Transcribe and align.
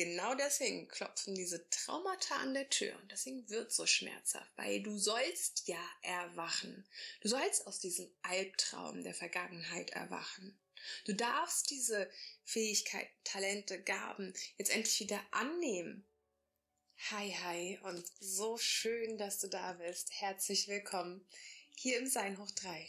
genau 0.00 0.34
deswegen 0.34 0.88
klopfen 0.88 1.34
diese 1.34 1.68
Traumata 1.68 2.36
an 2.36 2.54
der 2.54 2.70
Tür 2.70 2.96
und 3.02 3.12
deswegen 3.12 3.46
wird 3.50 3.70
so 3.70 3.84
schmerzhaft, 3.84 4.50
weil 4.56 4.82
du 4.82 4.96
sollst 4.96 5.68
ja 5.68 5.82
erwachen. 6.00 6.88
Du 7.20 7.28
sollst 7.28 7.66
aus 7.66 7.80
diesem 7.80 8.10
Albtraum 8.22 9.02
der 9.02 9.12
Vergangenheit 9.12 9.90
erwachen. 9.90 10.58
Du 11.04 11.12
darfst 11.12 11.68
diese 11.68 12.10
Fähigkeiten, 12.44 13.12
Talente, 13.24 13.82
Gaben 13.82 14.32
jetzt 14.56 14.70
endlich 14.70 15.00
wieder 15.00 15.20
annehmen. 15.32 16.06
Hi, 17.10 17.36
hi 17.42 17.78
und 17.82 18.02
so 18.20 18.56
schön, 18.56 19.18
dass 19.18 19.38
du 19.38 19.48
da 19.48 19.74
bist. 19.74 20.18
Herzlich 20.18 20.66
willkommen 20.66 21.26
hier 21.76 21.98
im 21.98 22.06
Sein 22.06 22.38
hoch 22.38 22.50
3. 22.52 22.88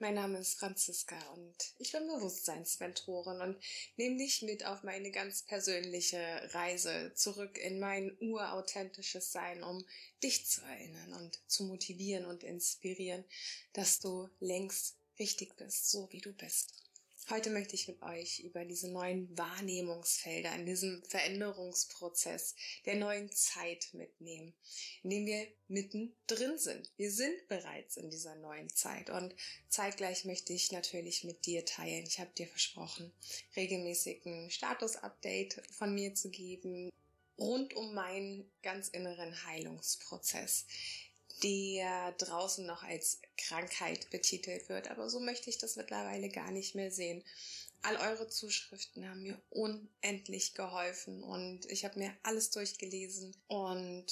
Mein 0.00 0.14
Name 0.14 0.38
ist 0.38 0.58
Franziska 0.58 1.16
und 1.34 1.54
ich 1.78 1.92
bin 1.92 2.08
Bewusstseinsmentorin 2.08 3.40
und 3.40 3.56
nehme 3.96 4.16
dich 4.16 4.42
mit 4.42 4.66
auf 4.66 4.82
meine 4.82 5.12
ganz 5.12 5.42
persönliche 5.42 6.18
Reise 6.52 7.12
zurück 7.14 7.58
in 7.58 7.78
mein 7.78 8.16
urauthentisches 8.20 9.30
Sein, 9.30 9.62
um 9.62 9.86
dich 10.20 10.46
zu 10.46 10.62
erinnern 10.62 11.12
und 11.14 11.40
zu 11.46 11.64
motivieren 11.64 12.24
und 12.24 12.42
inspirieren, 12.42 13.24
dass 13.72 14.00
du 14.00 14.28
längst 14.40 14.96
richtig 15.20 15.56
bist, 15.56 15.88
so 15.90 16.10
wie 16.10 16.20
du 16.20 16.32
bist. 16.32 16.83
Heute 17.30 17.48
möchte 17.48 17.74
ich 17.74 17.88
mit 17.88 18.02
euch 18.02 18.40
über 18.40 18.66
diese 18.66 18.90
neuen 18.90 19.36
Wahrnehmungsfelder 19.38 20.54
in 20.56 20.66
diesem 20.66 21.02
Veränderungsprozess 21.04 22.54
der 22.84 22.96
neuen 22.96 23.32
Zeit 23.32 23.88
mitnehmen, 23.94 24.52
in 25.02 25.08
dem 25.08 25.24
wir 25.24 25.46
mittendrin 25.68 26.58
sind. 26.58 26.92
Wir 26.98 27.10
sind 27.10 27.48
bereits 27.48 27.96
in 27.96 28.10
dieser 28.10 28.34
neuen 28.34 28.68
Zeit 28.68 29.08
und 29.08 29.34
zeitgleich 29.70 30.26
möchte 30.26 30.52
ich 30.52 30.70
natürlich 30.70 31.24
mit 31.24 31.46
dir 31.46 31.64
teilen. 31.64 32.04
Ich 32.06 32.20
habe 32.20 32.30
dir 32.36 32.46
versprochen, 32.46 33.10
regelmäßigen 33.56 34.50
Status-Update 34.50 35.62
von 35.70 35.94
mir 35.94 36.14
zu 36.14 36.28
geben 36.28 36.90
rund 37.38 37.72
um 37.72 37.94
meinen 37.94 38.50
ganz 38.62 38.88
inneren 38.88 39.46
Heilungsprozess 39.46 40.66
der 41.42 42.12
draußen 42.12 42.64
noch 42.66 42.82
als 42.82 43.20
Krankheit 43.36 44.10
betitelt 44.10 44.68
wird. 44.68 44.88
Aber 44.88 45.10
so 45.10 45.20
möchte 45.20 45.50
ich 45.50 45.58
das 45.58 45.76
mittlerweile 45.76 46.28
gar 46.28 46.50
nicht 46.50 46.74
mehr 46.74 46.90
sehen. 46.90 47.24
All 47.82 47.96
eure 47.96 48.28
Zuschriften 48.28 49.08
haben 49.08 49.22
mir 49.22 49.40
unendlich 49.50 50.54
geholfen 50.54 51.22
und 51.22 51.66
ich 51.70 51.84
habe 51.84 51.98
mir 51.98 52.16
alles 52.22 52.50
durchgelesen 52.50 53.36
und 53.48 54.06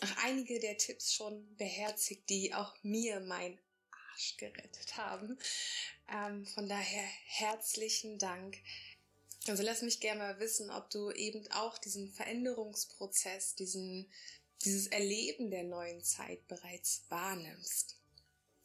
auch 0.00 0.24
einige 0.24 0.60
der 0.60 0.78
Tipps 0.78 1.12
schon 1.12 1.56
beherzigt, 1.56 2.30
die 2.30 2.54
auch 2.54 2.74
mir 2.82 3.20
mein 3.20 3.58
Arsch 3.90 4.36
gerettet 4.36 4.96
haben. 4.96 5.38
Ähm, 6.10 6.46
von 6.46 6.68
daher 6.68 7.04
herzlichen 7.26 8.18
Dank. 8.18 8.56
Also 9.46 9.62
lass 9.62 9.82
mich 9.82 10.00
gerne 10.00 10.20
mal 10.20 10.40
wissen, 10.40 10.70
ob 10.70 10.90
du 10.90 11.10
eben 11.10 11.50
auch 11.52 11.78
diesen 11.78 12.12
Veränderungsprozess, 12.12 13.54
diesen 13.54 14.10
dieses 14.64 14.88
Erleben 14.88 15.50
der 15.50 15.64
neuen 15.64 16.02
Zeit 16.02 16.46
bereits 16.48 17.04
wahrnimmst. 17.08 17.96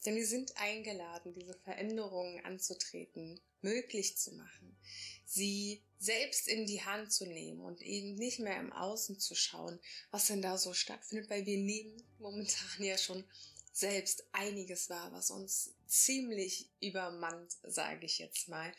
Denn 0.05 0.16
wir 0.16 0.27
sind 0.27 0.58
eingeladen, 0.58 1.33
diese 1.33 1.53
Veränderungen 1.63 2.44
anzutreten, 2.44 3.39
möglich 3.61 4.17
zu 4.17 4.33
machen, 4.33 4.77
sie 5.25 5.81
selbst 6.00 6.47
in 6.50 6.66
die 6.66 6.83
Hand 6.83 7.13
zu 7.13 7.25
nehmen 7.25 7.61
und 7.61 7.81
eben 7.81 8.16
nicht 8.16 8.39
mehr 8.39 8.59
im 8.59 8.73
Außen 8.73 9.19
zu 9.19 9.35
schauen, 9.35 9.80
was 10.11 10.27
denn 10.27 10.41
da 10.41 10.58
so 10.58 10.73
stattfindet, 10.73 11.30
weil 11.30 11.45
wir 11.45 11.58
nehmen 11.58 12.03
momentan 12.19 12.83
ja 12.83 12.97
schon 12.97 13.23
selbst 13.72 14.25
einiges 14.33 14.89
wahr, 14.89 15.11
was 15.13 15.31
uns 15.31 15.73
ziemlich 15.88 16.69
übermannt, 16.81 17.57
sage 17.63 18.05
ich 18.05 18.19
jetzt 18.19 18.50
mal. 18.50 18.72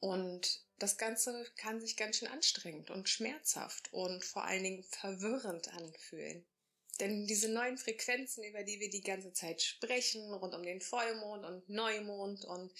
Und 0.00 0.62
das 0.82 0.98
Ganze 0.98 1.46
kann 1.56 1.80
sich 1.80 1.96
ganz 1.96 2.16
schön 2.16 2.28
anstrengend 2.28 2.90
und 2.90 3.08
schmerzhaft 3.08 3.92
und 3.92 4.24
vor 4.24 4.44
allen 4.44 4.64
Dingen 4.64 4.82
verwirrend 4.82 5.72
anfühlen. 5.74 6.44
Denn 6.98 7.26
diese 7.26 7.48
neuen 7.48 7.78
Frequenzen, 7.78 8.42
über 8.42 8.64
die 8.64 8.80
wir 8.80 8.90
die 8.90 9.00
ganze 9.00 9.32
Zeit 9.32 9.62
sprechen, 9.62 10.34
rund 10.34 10.54
um 10.54 10.62
den 10.62 10.80
Vollmond 10.80 11.44
und 11.44 11.68
Neumond 11.68 12.44
und 12.44 12.72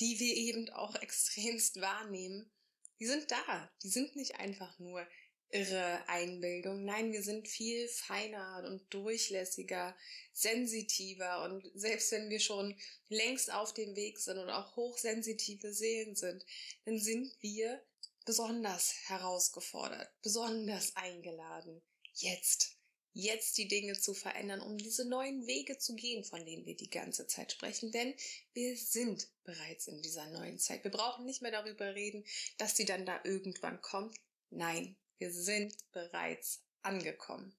die 0.00 0.18
wir 0.18 0.34
eben 0.34 0.70
auch 0.70 0.94
extremst 1.02 1.80
wahrnehmen, 1.80 2.50
die 2.98 3.06
sind 3.06 3.30
da. 3.30 3.70
Die 3.82 3.90
sind 3.90 4.16
nicht 4.16 4.36
einfach 4.36 4.78
nur 4.78 5.06
irre 5.52 6.08
Einbildung. 6.08 6.84
Nein, 6.84 7.12
wir 7.12 7.22
sind 7.22 7.46
viel 7.46 7.86
feiner 7.88 8.64
und 8.66 8.82
durchlässiger, 8.92 9.96
sensitiver 10.32 11.44
und 11.44 11.70
selbst 11.74 12.10
wenn 12.12 12.30
wir 12.30 12.40
schon 12.40 12.74
längst 13.08 13.52
auf 13.52 13.74
dem 13.74 13.94
Weg 13.94 14.18
sind 14.18 14.38
und 14.38 14.50
auch 14.50 14.76
hochsensitive 14.76 15.72
Seelen 15.72 16.16
sind, 16.16 16.44
dann 16.84 16.98
sind 16.98 17.30
wir 17.40 17.82
besonders 18.24 18.94
herausgefordert, 19.08 20.10
besonders 20.22 20.96
eingeladen, 20.96 21.82
jetzt 22.14 22.76
jetzt 23.14 23.58
die 23.58 23.68
Dinge 23.68 23.92
zu 23.92 24.14
verändern, 24.14 24.60
um 24.60 24.78
diese 24.78 25.06
neuen 25.06 25.46
Wege 25.46 25.78
zu 25.78 25.94
gehen, 25.94 26.24
von 26.24 26.44
denen 26.44 26.64
wir 26.64 26.76
die 26.76 26.88
ganze 26.88 27.26
Zeit 27.26 27.52
sprechen. 27.52 27.92
Denn 27.92 28.14
wir 28.54 28.76
sind 28.76 29.28
bereits 29.44 29.86
in 29.86 30.00
dieser 30.00 30.26
neuen 30.30 30.58
Zeit. 30.58 30.82
Wir 30.84 30.90
brauchen 30.90 31.26
nicht 31.26 31.42
mehr 31.42 31.50
darüber 31.50 31.94
reden, 31.94 32.24
dass 32.58 32.76
sie 32.76 32.86
dann 32.86 33.04
da 33.04 33.20
irgendwann 33.24 33.80
kommt. 33.82 34.16
Nein, 34.50 34.96
wir 35.22 35.32
sind 35.32 35.72
bereits 35.92 36.64
angekommen. 36.82 37.56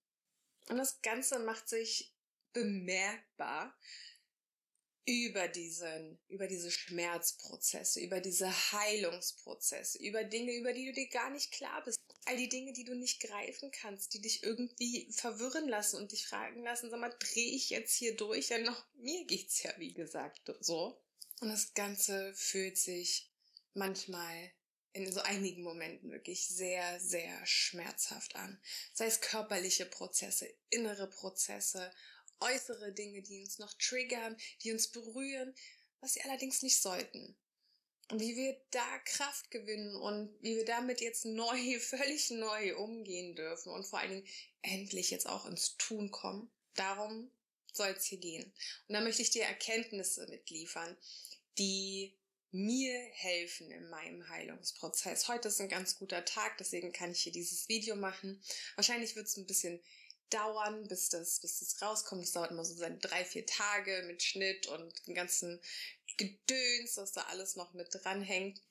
Und 0.67 0.77
das 0.77 1.01
Ganze 1.01 1.39
macht 1.39 1.69
sich 1.69 2.13
bemerkbar 2.51 3.73
über 5.05 5.47
diesen, 5.47 6.19
über 6.27 6.47
diese 6.47 6.71
Schmerzprozesse, 6.71 8.01
über 8.01 8.19
diese 8.19 8.49
Heilungsprozesse, 8.71 9.97
über 9.99 10.25
Dinge, 10.25 10.53
über 10.53 10.73
die 10.73 10.87
du 10.87 10.93
dir 10.93 11.07
gar 11.07 11.29
nicht 11.29 11.51
klar 11.51 11.83
bist. 11.83 11.97
All 12.25 12.37
die 12.37 12.49
Dinge, 12.49 12.73
die 12.73 12.85
du 12.85 12.95
nicht 12.95 13.21
greifen 13.21 13.71
kannst, 13.71 14.13
die 14.13 14.21
dich 14.21 14.43
irgendwie 14.43 15.09
verwirren 15.11 15.67
lassen 15.67 15.97
und 15.97 16.11
dich 16.11 16.27
fragen 16.27 16.63
lassen, 16.63 16.89
sag 16.89 16.99
mal, 16.99 17.15
drehe 17.19 17.55
ich 17.55 17.69
jetzt 17.69 17.95
hier 17.95 18.15
durch? 18.15 18.49
Ja, 18.49 18.59
noch 18.59 18.85
mir 18.95 19.25
geht's 19.25 19.63
ja, 19.63 19.73
wie 19.77 19.93
gesagt, 19.93 20.53
so. 20.59 21.01
Und 21.41 21.49
das 21.49 21.73
Ganze 21.73 22.33
fühlt 22.35 22.77
sich 22.77 23.29
manchmal 23.73 24.51
in 24.93 25.11
so 25.11 25.21
einigen 25.21 25.63
Momenten 25.63 26.11
wirklich 26.11 26.47
sehr, 26.47 26.99
sehr 26.99 27.45
schmerzhaft 27.45 28.35
an. 28.35 28.59
Sei 28.93 29.05
es 29.05 29.21
körperliche 29.21 29.85
Prozesse, 29.85 30.47
innere 30.69 31.09
Prozesse, 31.09 31.91
äußere 32.39 32.93
Dinge, 32.93 33.21
die 33.21 33.41
uns 33.41 33.57
noch 33.57 33.73
triggern, 33.73 34.37
die 34.63 34.71
uns 34.71 34.89
berühren, 34.89 35.55
was 35.99 36.13
sie 36.13 36.21
allerdings 36.21 36.61
nicht 36.61 36.79
sollten. 36.81 37.35
Und 38.11 38.19
wie 38.19 38.35
wir 38.35 38.61
da 38.69 38.99
Kraft 39.05 39.49
gewinnen 39.49 39.95
und 39.95 40.37
wie 40.41 40.57
wir 40.57 40.65
damit 40.65 41.01
jetzt 41.01 41.25
neu, 41.25 41.57
völlig 41.79 42.29
neu 42.29 42.75
umgehen 42.77 43.35
dürfen 43.35 43.71
und 43.71 43.85
vor 43.85 43.99
allen 43.99 44.11
Dingen 44.11 44.27
endlich 44.61 45.09
jetzt 45.09 45.27
auch 45.27 45.45
ins 45.45 45.77
Tun 45.77 46.11
kommen. 46.11 46.51
Darum 46.75 47.31
soll 47.71 47.89
es 47.89 48.05
hier 48.05 48.19
gehen. 48.19 48.53
Und 48.87 48.93
da 48.93 49.01
möchte 49.01 49.21
ich 49.21 49.31
dir 49.31 49.43
Erkenntnisse 49.45 50.27
mitliefern, 50.27 50.95
die 51.57 52.15
mir 52.53 52.99
helfen 53.13 53.71
in 53.71 53.89
meinem 53.89 54.29
Heilungsprozess. 54.29 55.27
Heute 55.27 55.47
ist 55.47 55.59
ein 55.59 55.69
ganz 55.69 55.97
guter 55.97 56.23
Tag, 56.23 56.57
deswegen 56.59 56.93
kann 56.93 57.11
ich 57.11 57.21
hier 57.21 57.31
dieses 57.31 57.67
Video 57.67 57.95
machen. 57.95 58.41
Wahrscheinlich 58.75 59.15
wird 59.15 59.25
es 59.25 59.37
ein 59.37 59.47
bisschen 59.47 59.81
dauern, 60.29 60.87
bis 60.87 61.09
das, 61.09 61.39
bis 61.39 61.59
das 61.59 61.81
rauskommt. 61.81 62.23
Das 62.23 62.31
dauert 62.31 62.51
immer 62.51 62.63
so 62.63 62.75
seine 62.75 62.99
drei, 62.99 63.25
vier 63.25 63.45
Tage 63.47 64.03
mit 64.05 64.21
Schnitt 64.21 64.67
und 64.67 65.07
den 65.07 65.15
ganzen 65.15 65.59
Gedöns, 66.17 66.97
was 66.97 67.11
da 67.13 67.21
alles 67.23 67.55
noch 67.55 67.73
mit 67.73 67.87
dranhängt. 67.91 68.61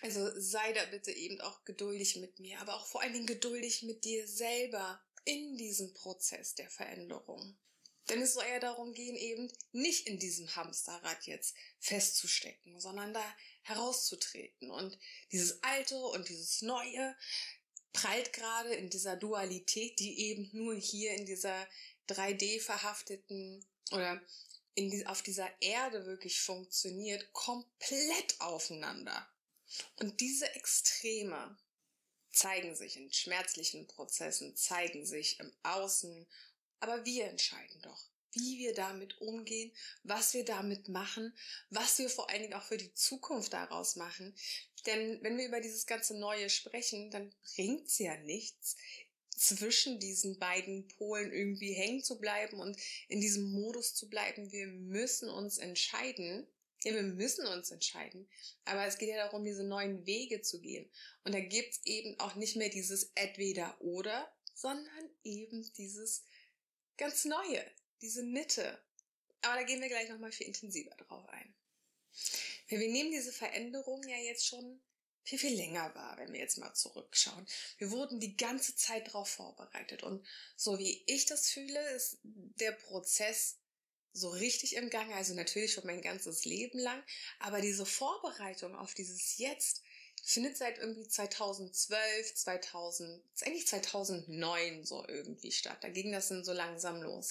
Also 0.00 0.30
sei 0.40 0.72
da 0.72 0.84
bitte 0.86 1.12
eben 1.12 1.40
auch 1.42 1.64
geduldig 1.64 2.16
mit 2.16 2.38
mir, 2.40 2.58
aber 2.60 2.74
auch 2.74 2.86
vor 2.86 3.02
allen 3.02 3.12
Dingen 3.12 3.26
geduldig 3.26 3.82
mit 3.82 4.04
dir 4.04 4.26
selber 4.26 5.00
in 5.24 5.58
diesem 5.58 5.92
Prozess 5.92 6.54
der 6.54 6.70
Veränderung. 6.70 7.56
Denn 8.08 8.22
es 8.22 8.34
soll 8.34 8.46
ja 8.46 8.60
darum 8.60 8.92
gehen, 8.92 9.16
eben 9.16 9.50
nicht 9.72 10.06
in 10.06 10.18
diesem 10.18 10.54
Hamsterrad 10.54 11.26
jetzt 11.26 11.54
festzustecken, 11.80 12.80
sondern 12.80 13.12
da 13.12 13.36
herauszutreten 13.62 14.70
und 14.70 14.96
dieses 15.32 15.62
Alte 15.62 15.96
und 15.96 16.28
dieses 16.28 16.62
Neue 16.62 17.16
prallt 17.92 18.32
gerade 18.32 18.74
in 18.74 18.90
dieser 18.90 19.16
Dualität, 19.16 19.98
die 19.98 20.20
eben 20.20 20.50
nur 20.52 20.74
hier 20.74 21.14
in 21.14 21.26
dieser 21.26 21.66
3D 22.08 22.60
verhafteten 22.60 23.64
oder 23.90 24.20
in 24.74 24.90
die, 24.90 25.06
auf 25.06 25.22
dieser 25.22 25.50
Erde 25.60 26.04
wirklich 26.06 26.40
funktioniert, 26.40 27.32
komplett 27.32 28.40
aufeinander. 28.40 29.26
Und 29.96 30.20
diese 30.20 30.54
Extreme 30.54 31.56
zeigen 32.30 32.76
sich 32.76 32.96
in 32.96 33.10
schmerzlichen 33.12 33.86
Prozessen, 33.88 34.54
zeigen 34.54 35.06
sich 35.06 35.40
im 35.40 35.52
Außen, 35.62 36.26
aber 36.80 37.04
wir 37.04 37.26
entscheiden 37.26 37.80
doch, 37.82 38.08
wie 38.32 38.58
wir 38.58 38.74
damit 38.74 39.20
umgehen, 39.20 39.72
was 40.02 40.34
wir 40.34 40.44
damit 40.44 40.88
machen, 40.88 41.34
was 41.70 41.98
wir 41.98 42.10
vor 42.10 42.28
allen 42.28 42.42
Dingen 42.42 42.54
auch 42.54 42.64
für 42.64 42.76
die 42.76 42.92
Zukunft 42.94 43.52
daraus 43.52 43.96
machen. 43.96 44.34
Denn 44.84 45.22
wenn 45.22 45.38
wir 45.38 45.46
über 45.46 45.60
dieses 45.60 45.86
ganze 45.86 46.18
Neue 46.18 46.50
sprechen, 46.50 47.10
dann 47.10 47.34
bringt's 47.54 47.98
ja 47.98 48.16
nichts, 48.18 48.76
zwischen 49.36 50.00
diesen 50.00 50.38
beiden 50.38 50.88
Polen 50.88 51.32
irgendwie 51.32 51.72
hängen 51.72 52.02
zu 52.02 52.18
bleiben 52.18 52.58
und 52.58 52.76
in 53.08 53.20
diesem 53.20 53.44
Modus 53.52 53.94
zu 53.94 54.08
bleiben. 54.08 54.50
Wir 54.50 54.66
müssen 54.66 55.28
uns 55.28 55.58
entscheiden, 55.58 56.46
Ja, 56.84 56.94
wir 56.94 57.02
müssen 57.02 57.46
uns 57.46 57.70
entscheiden. 57.70 58.28
Aber 58.64 58.86
es 58.86 58.98
geht 58.98 59.08
ja 59.08 59.16
darum, 59.16 59.44
diese 59.44 59.64
neuen 59.64 60.06
Wege 60.06 60.42
zu 60.42 60.60
gehen. 60.60 60.90
Und 61.24 61.34
da 61.34 61.40
gibt's 61.40 61.80
eben 61.84 62.18
auch 62.20 62.34
nicht 62.34 62.56
mehr 62.56 62.68
dieses 62.68 63.10
entweder 63.14 63.80
oder, 63.80 64.30
sondern 64.54 65.10
eben 65.22 65.70
dieses 65.74 66.24
ganz 66.96 67.24
Neue, 67.24 67.64
diese 68.00 68.22
Mitte. 68.22 68.82
Aber 69.42 69.56
da 69.56 69.62
gehen 69.62 69.80
wir 69.80 69.88
gleich 69.88 70.08
nochmal 70.08 70.32
viel 70.32 70.46
intensiver 70.46 70.94
drauf 70.96 71.28
ein. 71.28 71.54
Wir 72.68 72.78
nehmen 72.78 73.12
diese 73.12 73.32
Veränderung 73.32 74.02
ja 74.08 74.16
jetzt 74.16 74.46
schon 74.46 74.80
viel, 75.22 75.38
viel 75.38 75.56
länger 75.56 75.94
wahr, 75.94 76.16
wenn 76.18 76.32
wir 76.32 76.40
jetzt 76.40 76.58
mal 76.58 76.72
zurückschauen. 76.72 77.46
Wir 77.78 77.90
wurden 77.90 78.20
die 78.20 78.36
ganze 78.36 78.76
Zeit 78.76 79.08
darauf 79.08 79.28
vorbereitet. 79.28 80.02
Und 80.02 80.24
so 80.56 80.78
wie 80.78 81.02
ich 81.06 81.26
das 81.26 81.50
fühle, 81.50 81.80
ist 81.90 82.18
der 82.22 82.72
Prozess 82.72 83.58
so 84.12 84.30
richtig 84.30 84.76
im 84.76 84.88
Gange, 84.88 85.14
also 85.14 85.34
natürlich 85.34 85.72
schon 85.72 85.86
mein 85.86 86.00
ganzes 86.00 86.44
Leben 86.44 86.78
lang, 86.78 87.02
aber 87.38 87.60
diese 87.60 87.84
Vorbereitung 87.84 88.74
auf 88.74 88.94
dieses 88.94 89.36
Jetzt 89.36 89.82
findet 90.26 90.56
seit 90.56 90.78
irgendwie 90.78 91.06
2012, 91.06 92.34
2000, 92.34 93.22
eigentlich 93.42 93.68
2009 93.68 94.84
so 94.84 95.06
irgendwie 95.06 95.52
statt. 95.52 95.78
Da 95.82 95.88
ging 95.88 96.10
das 96.10 96.28
dann 96.28 96.44
so 96.44 96.52
langsam 96.52 97.00
los. 97.00 97.30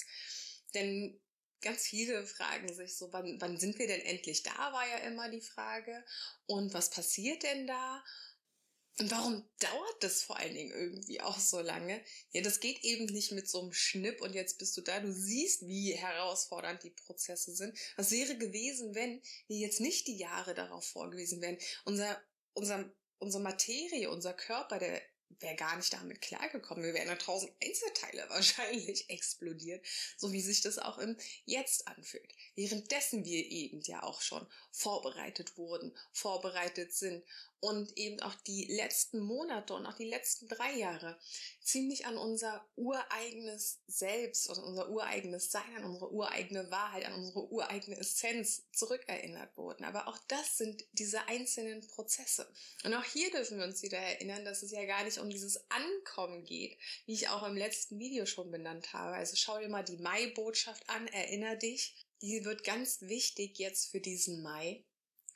Denn 0.72 1.20
ganz 1.60 1.82
viele 1.82 2.26
fragen 2.26 2.72
sich 2.72 2.96
so, 2.96 3.12
wann, 3.12 3.38
wann 3.38 3.60
sind 3.60 3.78
wir 3.78 3.86
denn 3.86 4.00
endlich 4.00 4.44
da, 4.44 4.72
war 4.72 4.88
ja 4.88 4.96
immer 5.06 5.28
die 5.28 5.42
Frage. 5.42 6.02
Und 6.46 6.72
was 6.72 6.88
passiert 6.88 7.42
denn 7.42 7.66
da? 7.66 8.02
Und 8.98 9.10
warum 9.10 9.46
dauert 9.58 9.96
das 10.02 10.22
vor 10.22 10.38
allen 10.38 10.54
Dingen 10.54 10.72
irgendwie 10.72 11.20
auch 11.20 11.38
so 11.38 11.60
lange? 11.60 12.02
Ja, 12.30 12.40
das 12.40 12.60
geht 12.60 12.82
eben 12.82 13.04
nicht 13.04 13.30
mit 13.30 13.46
so 13.46 13.60
einem 13.60 13.74
Schnipp 13.74 14.22
und 14.22 14.32
jetzt 14.32 14.56
bist 14.58 14.74
du 14.74 14.80
da. 14.80 15.00
Du 15.00 15.12
siehst, 15.12 15.66
wie 15.66 15.92
herausfordernd 15.92 16.82
die 16.82 16.90
Prozesse 17.04 17.54
sind. 17.54 17.78
Was 17.96 18.10
wäre 18.10 18.38
gewesen, 18.38 18.94
wenn 18.94 19.20
wir 19.48 19.58
jetzt 19.58 19.80
nicht 19.80 20.06
die 20.06 20.16
Jahre 20.16 20.54
darauf 20.54 20.86
vorgewiesen 20.86 21.42
wären? 21.42 21.58
Unser, 21.84 22.18
unser, 22.56 22.90
unsere 23.18 23.42
Materie, 23.42 24.10
unser 24.10 24.32
Körper, 24.32 24.78
der 24.78 25.00
wäre 25.40 25.56
gar 25.56 25.76
nicht 25.76 25.92
damit 25.92 26.22
klargekommen. 26.22 26.84
Wir 26.84 26.94
wären 26.94 27.10
in 27.10 27.18
tausend 27.18 27.52
Einzelteile 27.62 28.26
wahrscheinlich 28.30 29.10
explodiert, 29.10 29.84
so 30.16 30.32
wie 30.32 30.40
sich 30.40 30.62
das 30.62 30.78
auch 30.78 30.98
im 30.98 31.16
Jetzt 31.44 31.86
anfühlt. 31.88 32.32
Währenddessen 32.54 33.24
wir 33.24 33.44
eben 33.44 33.80
ja 33.82 34.02
auch 34.02 34.20
schon 34.22 34.46
vorbereitet 34.72 35.56
wurden, 35.56 35.96
vorbereitet 36.12 36.92
sind 36.94 37.24
und 37.60 37.96
eben 37.96 38.20
auch 38.20 38.34
die 38.46 38.66
letzten 38.66 39.20
Monate 39.20 39.74
und 39.74 39.86
auch 39.86 39.96
die 39.96 40.08
letzten 40.08 40.46
drei 40.48 40.74
Jahre 40.74 41.18
ziemlich 41.60 42.06
an 42.06 42.16
unser 42.16 42.64
ureigenes 42.76 43.80
Selbst 43.86 44.48
und 44.48 44.58
unser 44.58 44.88
ureigenes 44.90 45.50
Sein, 45.50 45.76
an 45.76 45.84
unsere 45.84 46.12
ureigene 46.12 46.70
Wahrheit, 46.70 47.06
an 47.06 47.14
unsere 47.14 47.50
ureigene 47.50 47.98
Essenz 47.98 48.64
zurückerinnert 48.72 49.56
wurden. 49.56 49.84
Aber 49.84 50.06
auch 50.06 50.18
das 50.28 50.58
sind 50.58 50.84
diese 50.92 51.26
einzelnen 51.28 51.86
Prozesse. 51.86 52.46
Und 52.84 52.94
auch 52.94 53.04
hier 53.04 53.30
dürfen 53.30 53.58
wir 53.58 53.64
uns 53.64 53.82
wieder 53.82 53.98
erinnern, 53.98 54.44
dass 54.44 54.62
es 54.62 54.70
ja 54.70 54.84
gar 54.84 55.04
nicht 55.04 55.18
um 55.18 55.30
dieses 55.30 55.58
Ankommen 55.70 56.44
geht, 56.44 56.78
wie 57.06 57.14
ich 57.14 57.28
auch 57.28 57.42
im 57.42 57.56
letzten 57.56 57.98
Video 57.98 58.26
schon 58.26 58.50
benannt 58.50 58.92
habe. 58.92 59.16
Also 59.16 59.34
schau 59.36 59.58
dir 59.58 59.68
mal 59.68 59.82
die 59.82 59.96
Mai-Botschaft 59.96 60.88
an, 60.88 61.08
erinner 61.08 61.56
dich. 61.56 61.96
Die 62.22 62.44
wird 62.44 62.64
ganz 62.64 63.02
wichtig 63.02 63.58
jetzt 63.58 63.90
für 63.90 64.00
diesen 64.00 64.42
Mai, 64.42 64.84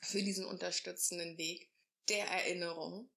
für 0.01 0.23
diesen 0.23 0.45
unterstützenden 0.45 1.37
Weg 1.37 1.70
der 2.09 2.25
Erinnerung, 2.27 3.09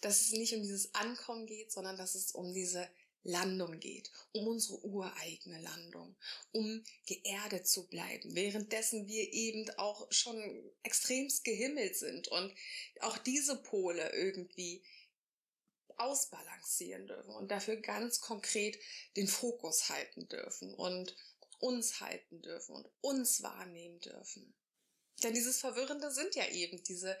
dass 0.00 0.20
es 0.20 0.32
nicht 0.32 0.54
um 0.54 0.62
dieses 0.62 0.94
Ankommen 0.94 1.46
geht, 1.46 1.72
sondern 1.72 1.96
dass 1.96 2.14
es 2.14 2.32
um 2.32 2.52
diese 2.52 2.88
Landung 3.24 3.78
geht, 3.78 4.10
um 4.32 4.48
unsere 4.48 4.84
ureigene 4.84 5.60
Landung, 5.60 6.16
um 6.50 6.82
geerdet 7.06 7.68
zu 7.68 7.88
bleiben, 7.88 8.34
währenddessen 8.34 9.06
wir 9.06 9.32
eben 9.32 9.70
auch 9.76 10.10
schon 10.10 10.36
extremst 10.82 11.44
gehimmelt 11.44 11.96
sind 11.96 12.28
und 12.28 12.52
auch 13.00 13.18
diese 13.18 13.56
Pole 13.62 14.12
irgendwie 14.12 14.82
ausbalancieren 15.98 17.06
dürfen 17.06 17.34
und 17.34 17.50
dafür 17.50 17.76
ganz 17.76 18.20
konkret 18.20 18.78
den 19.16 19.28
Fokus 19.28 19.88
halten 19.88 20.26
dürfen 20.28 20.74
und 20.74 21.14
uns 21.60 22.00
halten 22.00 22.42
dürfen 22.42 22.74
und 22.74 22.88
uns 23.02 23.42
wahrnehmen 23.42 24.00
dürfen. 24.00 24.52
Denn 25.22 25.34
dieses 25.34 25.60
Verwirrende 25.60 26.10
sind 26.10 26.34
ja 26.34 26.48
eben 26.48 26.82
diese 26.82 27.16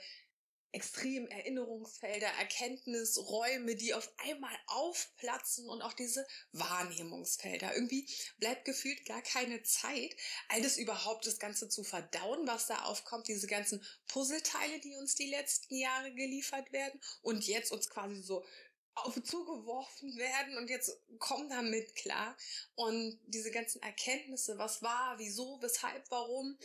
extrem 0.72 1.26
Erinnerungsfelder, 1.28 2.26
Erkenntnisräume, 2.38 3.76
die 3.76 3.94
auf 3.94 4.10
einmal 4.18 4.56
aufplatzen 4.66 5.68
und 5.68 5.82
auch 5.82 5.92
diese 5.92 6.26
Wahrnehmungsfelder. 6.52 7.74
Irgendwie 7.74 8.08
bleibt 8.38 8.64
gefühlt 8.64 9.04
gar 9.06 9.22
keine 9.22 9.62
Zeit, 9.62 10.16
all 10.48 10.62
das 10.62 10.78
überhaupt 10.78 11.26
das 11.26 11.38
Ganze 11.38 11.68
zu 11.68 11.84
verdauen, 11.84 12.46
was 12.46 12.66
da 12.66 12.84
aufkommt, 12.84 13.28
diese 13.28 13.46
ganzen 13.46 13.84
Puzzleteile, 14.08 14.80
die 14.80 14.96
uns 14.96 15.14
die 15.14 15.30
letzten 15.30 15.76
Jahre 15.76 16.12
geliefert 16.14 16.72
werden 16.72 17.00
und 17.20 17.46
jetzt 17.46 17.70
uns 17.70 17.88
quasi 17.88 18.22
so 18.22 18.44
auf 18.94 19.22
zugeworfen 19.22 20.16
werden 20.16 20.56
und 20.58 20.68
jetzt 20.68 20.98
komm 21.18 21.48
damit 21.48 21.94
klar. 21.94 22.36
Und 22.74 23.18
diese 23.26 23.50
ganzen 23.50 23.82
Erkenntnisse, 23.82 24.58
was 24.58 24.82
war, 24.82 25.18
wieso, 25.18 25.60
weshalb, 25.62 26.10
warum, 26.10 26.58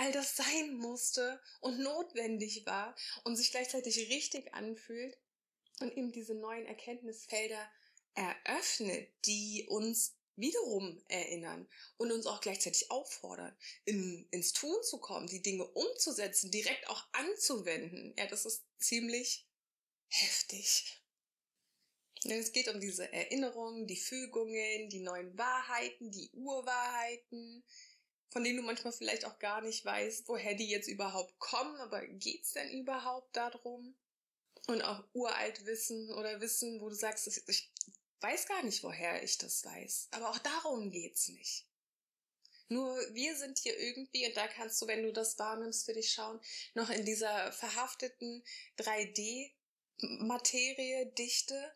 all 0.00 0.12
das 0.12 0.34
sein 0.34 0.76
musste 0.78 1.38
und 1.60 1.78
notwendig 1.78 2.64
war 2.64 2.96
und 3.24 3.36
sich 3.36 3.50
gleichzeitig 3.50 3.98
richtig 4.10 4.54
anfühlt 4.54 5.18
und 5.80 5.94
eben 5.94 6.10
diese 6.10 6.34
neuen 6.34 6.64
Erkenntnisfelder 6.64 7.70
eröffnet, 8.14 9.10
die 9.26 9.66
uns 9.68 10.16
wiederum 10.36 11.02
erinnern 11.08 11.68
und 11.98 12.12
uns 12.12 12.26
auch 12.26 12.40
gleichzeitig 12.40 12.90
auffordern, 12.90 13.54
in, 13.84 14.26
ins 14.30 14.54
Tun 14.54 14.82
zu 14.82 14.98
kommen, 14.98 15.26
die 15.26 15.42
Dinge 15.42 15.66
umzusetzen, 15.66 16.50
direkt 16.50 16.88
auch 16.88 17.04
anzuwenden. 17.12 18.14
Ja, 18.16 18.26
das 18.26 18.46
ist 18.46 18.64
ziemlich 18.78 19.46
heftig. 20.08 20.96
Es 22.24 22.52
geht 22.52 22.68
um 22.68 22.80
diese 22.80 23.10
Erinnerungen, 23.12 23.86
die 23.86 23.96
Fügungen, 23.96 24.88
die 24.88 25.00
neuen 25.00 25.36
Wahrheiten, 25.36 26.10
die 26.10 26.30
Urwahrheiten, 26.32 27.62
von 28.30 28.44
denen 28.44 28.58
du 28.58 28.62
manchmal 28.62 28.92
vielleicht 28.92 29.24
auch 29.24 29.38
gar 29.38 29.60
nicht 29.60 29.84
weißt, 29.84 30.28
woher 30.28 30.54
die 30.54 30.68
jetzt 30.68 30.88
überhaupt 30.88 31.38
kommen, 31.38 31.76
aber 31.80 32.06
geht's 32.06 32.52
denn 32.52 32.70
überhaupt 32.70 33.36
darum? 33.36 33.96
Und 34.66 34.82
auch 34.82 35.04
uralt 35.12 35.66
Wissen 35.66 36.10
oder 36.12 36.40
Wissen, 36.40 36.80
wo 36.80 36.88
du 36.88 36.94
sagst, 36.94 37.26
ich 37.26 37.70
weiß 38.20 38.46
gar 38.46 38.62
nicht, 38.62 38.84
woher 38.84 39.22
ich 39.22 39.38
das 39.38 39.64
weiß. 39.64 40.08
Aber 40.12 40.30
auch 40.30 40.38
darum 40.38 40.90
geht's 40.90 41.28
nicht. 41.28 41.66
Nur 42.68 42.96
wir 43.14 43.36
sind 43.36 43.58
hier 43.58 43.76
irgendwie, 43.76 44.28
und 44.28 44.36
da 44.36 44.46
kannst 44.46 44.80
du, 44.80 44.86
wenn 44.86 45.02
du 45.02 45.12
das 45.12 45.36
wahrnimmst, 45.40 45.86
für 45.86 45.92
dich 45.92 46.12
schauen, 46.12 46.40
noch 46.74 46.88
in 46.88 47.04
dieser 47.04 47.50
verhafteten 47.50 48.44
3D-Materie, 48.78 51.06
Dichte, 51.06 51.74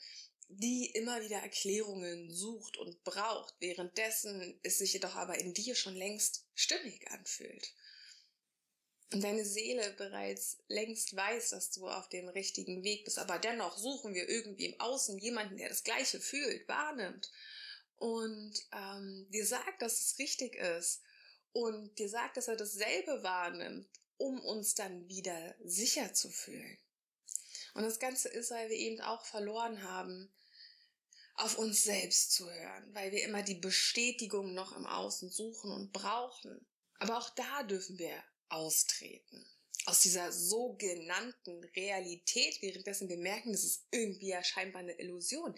die 0.49 0.87
immer 0.91 1.23
wieder 1.23 1.38
Erklärungen 1.38 2.31
sucht 2.31 2.76
und 2.76 3.02
braucht, 3.05 3.55
währenddessen 3.60 4.58
es 4.63 4.79
sich 4.79 4.93
jedoch 4.93 5.15
aber 5.17 5.39
in 5.39 5.55
dir 5.55 5.74
schon 5.74 5.96
längst 5.96 6.46
stimmig 6.55 7.10
anfühlt. 7.10 7.72
Und 9.13 9.22
deine 9.22 9.44
Seele 9.44 9.93
bereits 9.93 10.58
längst 10.69 11.15
weiß, 11.15 11.51
dass 11.51 11.70
du 11.70 11.89
auf 11.89 12.08
dem 12.08 12.29
richtigen 12.29 12.82
Weg 12.82 13.05
bist, 13.05 13.19
aber 13.19 13.39
dennoch 13.39 13.79
suchen 13.79 14.15
wir 14.15 14.29
irgendwie 14.29 14.67
im 14.67 14.81
Außen 14.81 15.19
jemanden, 15.19 15.56
der 15.56 15.69
das 15.69 15.84
Gleiche 15.84 16.20
fühlt, 16.20 16.67
wahrnimmt 16.69 17.31
und 17.96 18.55
ähm, 18.72 19.27
dir 19.31 19.46
sagt, 19.46 19.82
dass 19.82 20.01
es 20.01 20.19
richtig 20.19 20.56
ist 20.56 21.03
und 21.53 21.98
dir 21.98 22.08
sagt, 22.08 22.36
dass 22.36 22.48
er 22.48 22.56
dasselbe 22.56 23.22
wahrnimmt, 23.22 23.89
um 24.17 24.41
uns 24.41 24.74
dann 24.74 25.08
wieder 25.08 25.55
sicher 25.63 26.13
zu 26.13 26.29
fühlen. 26.31 26.79
Und 27.75 27.83
das 27.83 27.99
Ganze 27.99 28.29
ist, 28.29 28.51
weil 28.51 28.71
wir 28.71 28.77
eben 28.77 29.01
auch 29.01 29.25
verloren 29.25 29.83
haben, 29.83 30.33
auf 31.35 31.59
uns 31.59 31.83
selbst 31.83 32.33
zu 32.33 32.49
hören, 32.49 32.95
weil 32.95 33.11
wir 33.11 33.25
immer 33.25 33.43
die 33.43 33.57
Bestätigung 33.57 34.55
noch 34.55 34.77
im 34.77 34.87
Außen 34.87 35.31
suchen 35.31 35.73
und 35.73 35.93
brauchen. 35.93 36.65
Aber 37.01 37.19
auch 37.19 37.31
da 37.31 37.65
dürfen 37.65 37.99
wir 37.99 38.23
austreten. 38.49 39.45
Aus 39.87 40.01
dieser 40.01 40.33
sogenannten 40.33 41.65
Realität, 41.77 42.63
währenddessen 42.63 43.09
wir 43.09 43.19
merken, 43.19 43.53
das 43.53 43.65
ist 43.65 43.85
irgendwie 43.91 44.29
ja 44.29 44.43
scheinbar 44.43 44.81
eine 44.81 44.99
Illusion, 44.99 45.55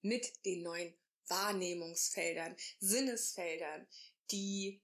mit 0.00 0.44
den 0.44 0.62
neuen 0.62 0.94
Wahrnehmungsfeldern, 1.28 2.56
Sinnesfeldern, 2.80 3.86
die 4.30 4.82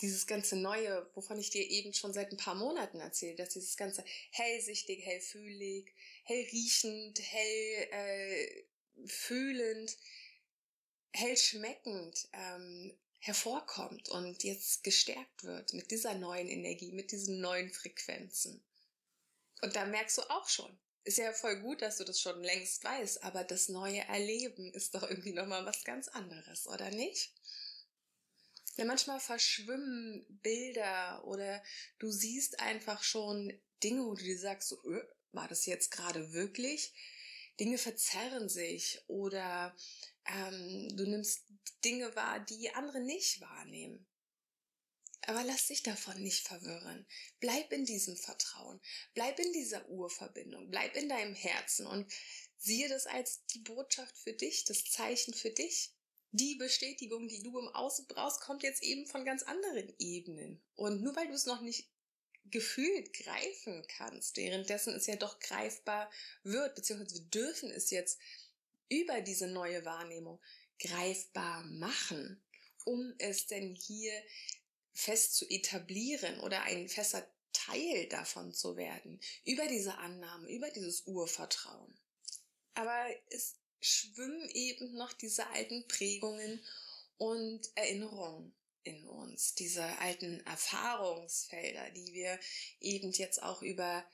dieses 0.00 0.26
ganze 0.26 0.56
Neue, 0.56 1.10
wovon 1.14 1.38
ich 1.38 1.50
dir 1.50 1.68
eben 1.68 1.92
schon 1.92 2.12
seit 2.12 2.30
ein 2.30 2.36
paar 2.36 2.54
Monaten 2.54 3.00
erzähle, 3.00 3.36
dass 3.36 3.50
dieses 3.50 3.76
ganze 3.76 4.04
hellsichtig, 4.30 5.04
hellfühlig, 5.04 5.92
hellriechend, 6.28 7.18
hell 7.20 7.88
äh, 7.90 8.64
fühlend, 9.06 9.96
hellschmeckend 11.12 12.28
ähm, 12.32 12.96
hervorkommt 13.20 14.10
und 14.10 14.44
jetzt 14.44 14.84
gestärkt 14.84 15.44
wird 15.44 15.72
mit 15.72 15.90
dieser 15.90 16.14
neuen 16.14 16.48
Energie, 16.48 16.92
mit 16.92 17.12
diesen 17.12 17.40
neuen 17.40 17.72
Frequenzen. 17.72 18.62
Und 19.62 19.74
da 19.74 19.86
merkst 19.86 20.18
du 20.18 20.22
auch 20.30 20.48
schon, 20.48 20.78
ist 21.04 21.16
ja 21.16 21.32
voll 21.32 21.60
gut, 21.60 21.80
dass 21.80 21.96
du 21.96 22.04
das 22.04 22.20
schon 22.20 22.42
längst 22.44 22.84
weißt, 22.84 23.24
aber 23.24 23.42
das 23.42 23.70
neue 23.70 24.00
Erleben 24.00 24.72
ist 24.74 24.94
doch 24.94 25.02
irgendwie 25.02 25.32
nochmal 25.32 25.64
was 25.64 25.82
ganz 25.82 26.08
anderes, 26.08 26.66
oder 26.66 26.90
nicht? 26.90 27.32
Ja, 28.76 28.84
manchmal 28.84 29.18
verschwimmen 29.18 30.26
Bilder 30.42 31.24
oder 31.24 31.62
du 31.98 32.10
siehst 32.10 32.60
einfach 32.60 33.02
schon 33.02 33.58
Dinge, 33.82 34.04
wo 34.04 34.14
du 34.14 34.22
dir 34.22 34.38
sagst, 34.38 34.68
so, 34.68 34.76
öh, 34.84 35.08
war 35.32 35.48
das 35.48 35.66
jetzt 35.66 35.90
gerade 35.90 36.32
wirklich? 36.32 36.92
Dinge 37.60 37.78
verzerren 37.78 38.48
sich 38.48 39.00
oder 39.08 39.74
ähm, 40.26 40.96
du 40.96 41.04
nimmst 41.04 41.44
Dinge 41.84 42.14
wahr, 42.14 42.40
die 42.40 42.70
andere 42.74 43.00
nicht 43.00 43.40
wahrnehmen. 43.40 44.06
Aber 45.22 45.42
lass 45.44 45.66
dich 45.66 45.82
davon 45.82 46.22
nicht 46.22 46.46
verwirren. 46.46 47.06
Bleib 47.40 47.72
in 47.72 47.84
diesem 47.84 48.16
Vertrauen. 48.16 48.80
Bleib 49.14 49.38
in 49.40 49.52
dieser 49.52 49.86
Urverbindung. 49.88 50.70
Bleib 50.70 50.96
in 50.96 51.08
deinem 51.08 51.34
Herzen 51.34 51.86
und 51.86 52.10
siehe 52.56 52.88
das 52.88 53.06
als 53.06 53.44
die 53.46 53.58
Botschaft 53.58 54.16
für 54.16 54.32
dich, 54.32 54.64
das 54.64 54.84
Zeichen 54.84 55.34
für 55.34 55.50
dich. 55.50 55.92
Die 56.30 56.54
Bestätigung, 56.56 57.26
die 57.26 57.42
du 57.42 57.58
im 57.58 57.68
Außen 57.68 58.06
brauchst, 58.06 58.40
kommt 58.40 58.62
jetzt 58.62 58.82
eben 58.82 59.06
von 59.06 59.24
ganz 59.24 59.42
anderen 59.42 59.92
Ebenen. 59.98 60.62
Und 60.76 61.02
nur 61.02 61.16
weil 61.16 61.26
du 61.26 61.34
es 61.34 61.46
noch 61.46 61.62
nicht 61.62 61.90
gefühlt 62.50 63.12
greifen 63.12 63.84
kannst, 63.88 64.36
währenddessen 64.36 64.94
es 64.94 65.06
ja 65.06 65.16
doch 65.16 65.38
greifbar 65.40 66.10
wird, 66.42 66.74
beziehungsweise 66.74 67.14
wir 67.16 67.30
dürfen 67.30 67.70
es 67.70 67.90
jetzt 67.90 68.18
über 68.88 69.20
diese 69.20 69.46
neue 69.48 69.84
Wahrnehmung 69.84 70.40
greifbar 70.78 71.64
machen, 71.64 72.42
um 72.84 73.14
es 73.18 73.46
denn 73.46 73.74
hier 73.74 74.12
fest 74.92 75.36
zu 75.36 75.48
etablieren 75.48 76.40
oder 76.40 76.62
ein 76.62 76.88
fester 76.88 77.26
Teil 77.52 78.06
davon 78.08 78.52
zu 78.52 78.76
werden, 78.76 79.20
über 79.44 79.66
diese 79.66 79.98
Annahme, 79.98 80.48
über 80.48 80.70
dieses 80.70 81.02
Urvertrauen. 81.06 81.98
Aber 82.74 83.06
es 83.30 83.56
schwimmen 83.80 84.48
eben 84.50 84.94
noch 84.94 85.12
diese 85.12 85.46
alten 85.48 85.86
Prägungen 85.86 86.64
und 87.16 87.68
Erinnerungen 87.74 88.54
in 88.84 89.06
uns, 89.06 89.54
diese 89.54 89.84
alten 89.98 90.40
Erfahrungsfelder, 90.46 91.90
die 91.90 92.12
wir 92.12 92.38
eben 92.80 93.12
jetzt 93.12 93.42
auch 93.42 93.62
über 93.62 94.04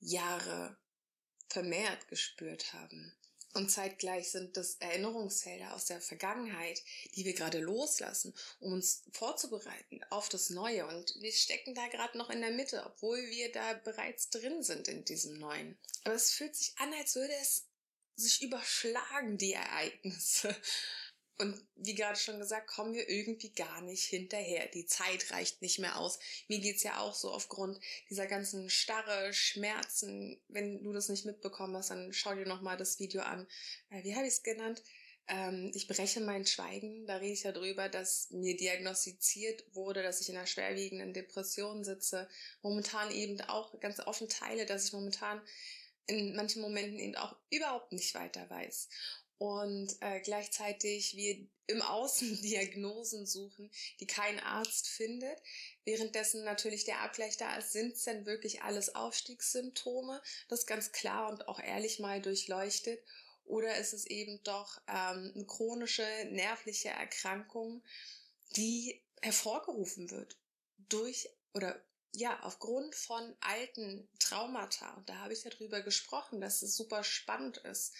Jahre 0.00 0.76
vermehrt 1.48 2.08
gespürt 2.08 2.72
haben. 2.72 3.14
Und 3.54 3.70
zeitgleich 3.70 4.32
sind 4.32 4.56
das 4.56 4.74
Erinnerungsfelder 4.80 5.74
aus 5.74 5.84
der 5.84 6.00
Vergangenheit, 6.00 6.82
die 7.14 7.24
wir 7.24 7.34
gerade 7.34 7.60
loslassen, 7.60 8.34
um 8.58 8.72
uns 8.72 9.04
vorzubereiten 9.12 10.00
auf 10.10 10.28
das 10.28 10.50
Neue. 10.50 10.84
Und 10.88 11.14
wir 11.20 11.32
stecken 11.32 11.72
da 11.72 11.86
gerade 11.86 12.18
noch 12.18 12.30
in 12.30 12.40
der 12.40 12.50
Mitte, 12.50 12.84
obwohl 12.84 13.18
wir 13.30 13.52
da 13.52 13.74
bereits 13.74 14.28
drin 14.30 14.64
sind 14.64 14.88
in 14.88 15.04
diesem 15.04 15.38
Neuen. 15.38 15.78
Aber 16.02 16.16
es 16.16 16.32
fühlt 16.32 16.56
sich 16.56 16.72
an, 16.78 16.92
als 16.94 17.14
würde 17.14 17.32
es 17.40 17.66
sich 18.16 18.42
überschlagen, 18.42 19.38
die 19.38 19.52
Ereignisse. 19.52 20.54
Und 21.36 21.60
wie 21.74 21.96
gerade 21.96 22.18
schon 22.18 22.38
gesagt, 22.38 22.68
kommen 22.68 22.94
wir 22.94 23.08
irgendwie 23.08 23.52
gar 23.52 23.80
nicht 23.80 24.04
hinterher. 24.04 24.68
Die 24.68 24.86
Zeit 24.86 25.32
reicht 25.32 25.62
nicht 25.62 25.80
mehr 25.80 25.98
aus. 25.98 26.20
Mir 26.46 26.60
geht's 26.60 26.84
ja 26.84 27.00
auch 27.00 27.14
so 27.14 27.32
aufgrund 27.32 27.80
dieser 28.08 28.26
ganzen 28.26 28.70
Starre, 28.70 29.32
Schmerzen. 29.32 30.40
Wenn 30.48 30.84
du 30.84 30.92
das 30.92 31.08
nicht 31.08 31.24
mitbekommen 31.24 31.76
hast, 31.76 31.90
dann 31.90 32.12
schau 32.12 32.34
dir 32.34 32.46
nochmal 32.46 32.76
das 32.76 33.00
Video 33.00 33.22
an. 33.22 33.48
Äh, 33.90 34.04
wie 34.04 34.14
habe 34.14 34.26
ich 34.26 34.34
es 34.34 34.42
genannt? 34.44 34.82
Ähm, 35.26 35.72
ich 35.74 35.88
breche 35.88 36.20
mein 36.20 36.46
Schweigen. 36.46 37.04
Da 37.06 37.16
rede 37.16 37.32
ich 37.32 37.42
ja 37.42 37.50
drüber, 37.50 37.88
dass 37.88 38.30
mir 38.30 38.56
diagnostiziert 38.56 39.64
wurde, 39.74 40.04
dass 40.04 40.20
ich 40.20 40.28
in 40.28 40.36
einer 40.36 40.46
schwerwiegenden 40.46 41.14
Depression 41.14 41.82
sitze. 41.82 42.28
Momentan 42.62 43.10
eben 43.10 43.40
auch 43.40 43.80
ganz 43.80 43.98
offen 43.98 44.28
teile, 44.28 44.66
dass 44.66 44.86
ich 44.86 44.92
momentan 44.92 45.42
in 46.06 46.36
manchen 46.36 46.62
Momenten 46.62 47.00
eben 47.00 47.16
auch 47.16 47.34
überhaupt 47.50 47.90
nicht 47.90 48.14
weiter 48.14 48.48
weiß 48.50 48.88
und 49.38 49.96
äh, 50.00 50.20
gleichzeitig 50.20 51.16
wir 51.16 51.46
im 51.66 51.82
Außen 51.82 52.40
Diagnosen 52.42 53.26
suchen, 53.26 53.70
die 54.00 54.06
kein 54.06 54.38
Arzt 54.40 54.88
findet. 54.88 55.38
Währenddessen 55.84 56.44
natürlich 56.44 56.84
der 56.84 57.00
Abgleich 57.00 57.36
da 57.36 57.56
ist, 57.56 57.72
sind 57.72 57.94
es 57.94 58.04
denn 58.04 58.26
wirklich 58.26 58.62
alles 58.62 58.94
Aufstiegssymptome? 58.94 60.22
Das 60.48 60.66
ganz 60.66 60.92
klar 60.92 61.30
und 61.30 61.48
auch 61.48 61.60
ehrlich 61.60 61.98
mal 61.98 62.20
durchleuchtet. 62.20 63.02
Oder 63.44 63.76
ist 63.76 63.92
es 63.92 64.06
eben 64.06 64.42
doch 64.44 64.80
ähm, 64.88 65.32
eine 65.34 65.44
chronische 65.46 66.06
nervliche 66.30 66.88
Erkrankung, 66.88 67.82
die 68.56 69.02
hervorgerufen 69.20 70.10
wird 70.10 70.38
durch 70.88 71.28
oder 71.52 71.82
ja, 72.16 72.38
aufgrund 72.42 72.94
von 72.94 73.34
alten 73.40 74.08
Traumata, 74.20 74.94
und 74.94 75.08
da 75.08 75.16
habe 75.16 75.32
ich 75.32 75.42
ja 75.42 75.50
drüber 75.50 75.82
gesprochen, 75.82 76.40
dass 76.40 76.62
es 76.62 76.76
super 76.76 77.02
spannend 77.02 77.56
ist, 77.58 77.92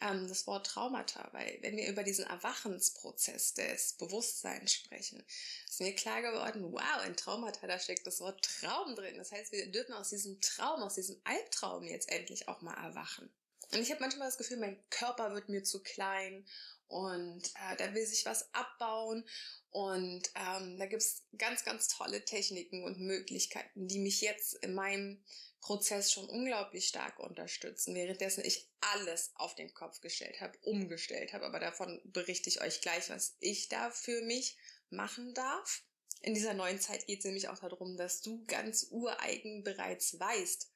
ähm, 0.00 0.26
das 0.28 0.46
Wort 0.48 0.66
Traumata, 0.66 1.28
weil 1.32 1.58
wenn 1.62 1.76
wir 1.76 1.88
über 1.88 2.02
diesen 2.02 2.26
Erwachensprozess 2.26 3.54
des 3.54 3.92
Bewusstseins 3.92 4.72
sprechen, 4.72 5.22
ist 5.68 5.80
mir 5.80 5.94
klar 5.94 6.20
geworden, 6.20 6.72
wow, 6.72 7.06
in 7.06 7.16
Traumata, 7.16 7.66
da 7.68 7.78
steckt 7.78 8.06
das 8.06 8.20
Wort 8.20 8.44
Traum 8.44 8.96
drin. 8.96 9.16
Das 9.16 9.30
heißt, 9.30 9.52
wir 9.52 9.70
dürfen 9.70 9.92
aus 9.92 10.10
diesem 10.10 10.40
Traum, 10.40 10.82
aus 10.82 10.96
diesem 10.96 11.20
Albtraum 11.22 11.84
jetzt 11.84 12.10
endlich 12.10 12.48
auch 12.48 12.62
mal 12.62 12.74
erwachen. 12.74 13.30
Und 13.72 13.78
ich 13.78 13.90
habe 13.90 14.00
manchmal 14.00 14.26
das 14.26 14.38
Gefühl, 14.38 14.56
mein 14.56 14.82
Körper 14.90 15.32
wird 15.32 15.48
mir 15.48 15.62
zu 15.62 15.80
klein 15.80 16.44
und 16.90 17.46
äh, 17.54 17.76
da 17.78 17.94
will 17.94 18.04
sich 18.04 18.26
was 18.26 18.52
abbauen 18.52 19.24
und 19.70 20.28
ähm, 20.34 20.76
da 20.76 20.86
gibt's 20.86 21.24
ganz, 21.38 21.64
ganz 21.64 21.86
tolle 21.86 22.24
Techniken 22.24 22.82
und 22.82 22.98
Möglichkeiten, 22.98 23.86
die 23.86 24.00
mich 24.00 24.20
jetzt 24.20 24.54
in 24.54 24.74
meinem 24.74 25.22
Prozess 25.60 26.10
schon 26.10 26.28
unglaublich 26.28 26.88
stark 26.88 27.20
unterstützen, 27.20 27.94
währenddessen 27.94 28.44
ich 28.44 28.68
alles 28.80 29.30
auf 29.34 29.54
den 29.54 29.72
Kopf 29.72 30.00
gestellt 30.00 30.40
habe, 30.40 30.58
umgestellt 30.62 31.32
habe. 31.32 31.46
Aber 31.46 31.60
davon 31.60 32.00
berichte 32.04 32.48
ich 32.48 32.60
euch 32.60 32.80
gleich, 32.80 33.08
was 33.08 33.36
ich 33.38 33.68
da 33.68 33.90
für 33.90 34.22
mich 34.22 34.58
machen 34.88 35.32
darf. 35.34 35.84
In 36.22 36.34
dieser 36.34 36.54
neuen 36.54 36.80
Zeit 36.80 37.06
geht 37.06 37.20
es 37.20 37.24
nämlich 37.24 37.48
auch 37.48 37.58
darum, 37.60 37.96
dass 37.96 38.20
du 38.20 38.44
ganz 38.46 38.88
ureigen 38.90 39.62
bereits 39.62 40.18
weißt, 40.18 40.68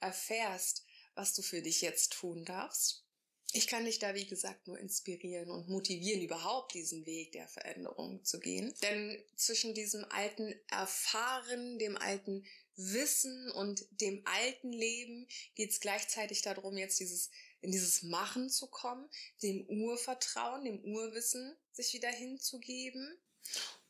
erfährst, 0.00 0.84
was 1.14 1.32
du 1.32 1.42
für 1.42 1.62
dich 1.62 1.80
jetzt 1.80 2.12
tun 2.14 2.44
darfst 2.44 3.04
ich 3.52 3.66
kann 3.66 3.84
dich 3.84 3.98
da, 3.98 4.14
wie 4.14 4.26
gesagt, 4.26 4.68
nur 4.68 4.78
inspirieren 4.78 5.50
und 5.50 5.68
motivieren, 5.68 6.22
überhaupt 6.22 6.74
diesen 6.74 7.04
Weg 7.06 7.32
der 7.32 7.48
Veränderung 7.48 8.24
zu 8.24 8.38
gehen. 8.38 8.72
Denn 8.82 9.20
zwischen 9.36 9.74
diesem 9.74 10.04
alten 10.10 10.54
Erfahren, 10.68 11.78
dem 11.78 11.96
alten 11.96 12.44
Wissen 12.76 13.50
und 13.50 13.86
dem 13.90 14.22
alten 14.24 14.72
Leben 14.72 15.26
geht 15.54 15.70
es 15.70 15.80
gleichzeitig 15.80 16.42
darum, 16.42 16.76
jetzt 16.76 17.00
dieses, 17.00 17.30
in 17.60 17.72
dieses 17.72 18.02
Machen 18.02 18.50
zu 18.50 18.68
kommen, 18.68 19.08
dem 19.42 19.66
Urvertrauen, 19.66 20.64
dem 20.64 20.82
Urwissen 20.84 21.56
sich 21.72 21.92
wieder 21.92 22.10
hinzugeben, 22.10 23.18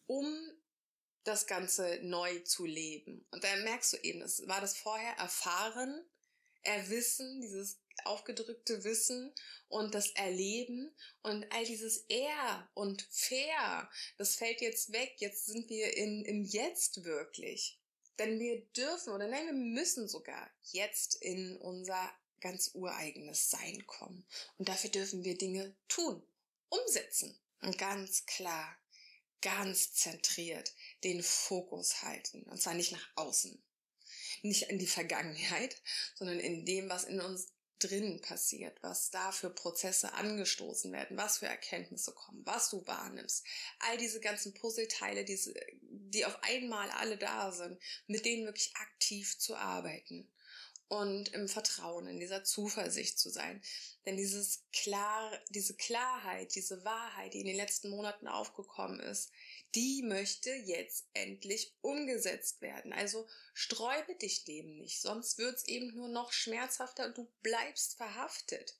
um 0.06 0.26
das 1.24 1.46
Ganze 1.46 2.00
neu 2.02 2.38
zu 2.40 2.64
leben. 2.64 3.26
Und 3.30 3.44
da 3.44 3.54
merkst 3.56 3.92
du 3.92 3.96
eben, 3.98 4.22
es 4.22 4.46
war 4.48 4.60
das 4.60 4.76
vorher 4.76 5.12
Erfahren, 5.18 6.02
Erwissen, 6.62 7.40
dieses 7.40 7.78
aufgedrückte 8.06 8.84
Wissen 8.84 9.32
und 9.68 9.94
das 9.94 10.10
Erleben 10.10 10.94
und 11.22 11.46
all 11.52 11.64
dieses 11.64 11.98
Er 12.08 12.68
und 12.74 13.06
Fair, 13.10 13.90
das 14.18 14.36
fällt 14.36 14.60
jetzt 14.60 14.92
weg. 14.92 15.14
Jetzt 15.18 15.46
sind 15.46 15.68
wir 15.68 15.96
in, 15.96 16.24
im 16.24 16.44
Jetzt 16.44 17.04
wirklich. 17.04 17.78
Denn 18.18 18.38
wir 18.38 18.60
dürfen 18.76 19.12
oder 19.12 19.28
nein, 19.28 19.46
wir 19.46 19.54
müssen 19.54 20.08
sogar 20.08 20.50
jetzt 20.72 21.14
in 21.22 21.56
unser 21.56 22.12
ganz 22.40 22.70
ureigenes 22.74 23.50
Sein 23.50 23.86
kommen. 23.86 24.26
Und 24.58 24.68
dafür 24.68 24.90
dürfen 24.90 25.24
wir 25.24 25.38
Dinge 25.38 25.74
tun, 25.88 26.22
umsetzen. 26.68 27.38
Und 27.62 27.78
ganz 27.78 28.26
klar, 28.26 28.76
ganz 29.40 29.92
zentriert 29.94 30.74
den 31.04 31.22
Fokus 31.22 32.02
halten. 32.02 32.42
Und 32.44 32.60
zwar 32.60 32.74
nicht 32.74 32.92
nach 32.92 33.08
außen, 33.16 33.62
nicht 34.42 34.64
in 34.64 34.78
die 34.78 34.86
Vergangenheit, 34.86 35.80
sondern 36.14 36.40
in 36.40 36.64
dem, 36.64 36.88
was 36.88 37.04
in 37.04 37.20
uns 37.20 37.48
drin 37.80 38.20
passiert, 38.20 38.76
was 38.82 39.10
da 39.10 39.32
für 39.32 39.50
Prozesse 39.50 40.12
angestoßen 40.14 40.92
werden, 40.92 41.16
was 41.16 41.38
für 41.38 41.46
Erkenntnisse 41.46 42.12
kommen, 42.12 42.42
was 42.44 42.70
du 42.70 42.86
wahrnimmst. 42.86 43.44
All 43.80 43.96
diese 43.96 44.20
ganzen 44.20 44.54
Puzzleteile, 44.54 45.24
diese, 45.24 45.54
die 45.82 46.24
auf 46.24 46.38
einmal 46.42 46.90
alle 46.90 47.16
da 47.16 47.50
sind, 47.52 47.80
mit 48.06 48.24
denen 48.24 48.46
wirklich 48.46 48.74
aktiv 48.76 49.38
zu 49.38 49.56
arbeiten 49.56 50.30
und 50.90 51.32
im 51.34 51.48
Vertrauen, 51.48 52.08
in 52.08 52.18
dieser 52.18 52.42
Zuversicht 52.42 53.16
zu 53.16 53.30
sein. 53.30 53.62
Denn 54.04 54.16
dieses 54.16 54.64
klar, 54.72 55.38
diese 55.50 55.76
Klarheit, 55.76 56.56
diese 56.56 56.84
Wahrheit, 56.84 57.32
die 57.32 57.40
in 57.40 57.46
den 57.46 57.56
letzten 57.56 57.90
Monaten 57.90 58.26
aufgekommen 58.26 58.98
ist, 58.98 59.30
die 59.76 60.02
möchte 60.02 60.50
jetzt 60.50 61.06
endlich 61.14 61.76
umgesetzt 61.80 62.60
werden. 62.60 62.92
Also 62.92 63.28
sträube 63.54 64.16
dich 64.16 64.42
dem 64.44 64.78
nicht, 64.78 65.00
sonst 65.00 65.38
wird's 65.38 65.64
eben 65.66 65.94
nur 65.94 66.08
noch 66.08 66.32
schmerzhafter 66.32 67.06
und 67.06 67.16
du 67.16 67.30
bleibst 67.40 67.96
verhaftet. 67.96 68.74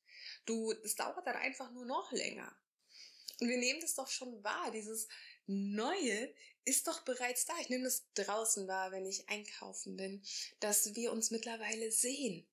Du, 0.47 0.73
es 0.73 0.97
dauert 0.97 1.25
dann 1.25 1.37
einfach 1.37 1.71
nur 1.71 1.87
noch 1.87 2.11
länger. 2.11 2.53
Und 3.41 3.49
wir 3.49 3.59
nehmen 3.59 3.81
das 3.81 3.95
doch 3.95 4.09
schon 4.09 4.43
wahr, 4.43 4.73
dieses 4.73 5.07
Neue 5.47 6.35
ist 6.65 6.87
doch 6.87 7.01
bereits 7.03 7.47
da. 7.47 7.55
Ich 7.61 7.69
nehme 7.69 7.85
das 7.85 8.05
draußen 8.15 8.69
wahr, 8.69 8.93
wenn 8.93 9.07
ich 9.07 9.29
einkaufen 9.29 9.97
bin, 9.97 10.23
dass 10.61 10.95
wir 10.95 11.13
uns 11.13 11.31
mittlerweile 11.31 11.91
sehen. 11.93 12.47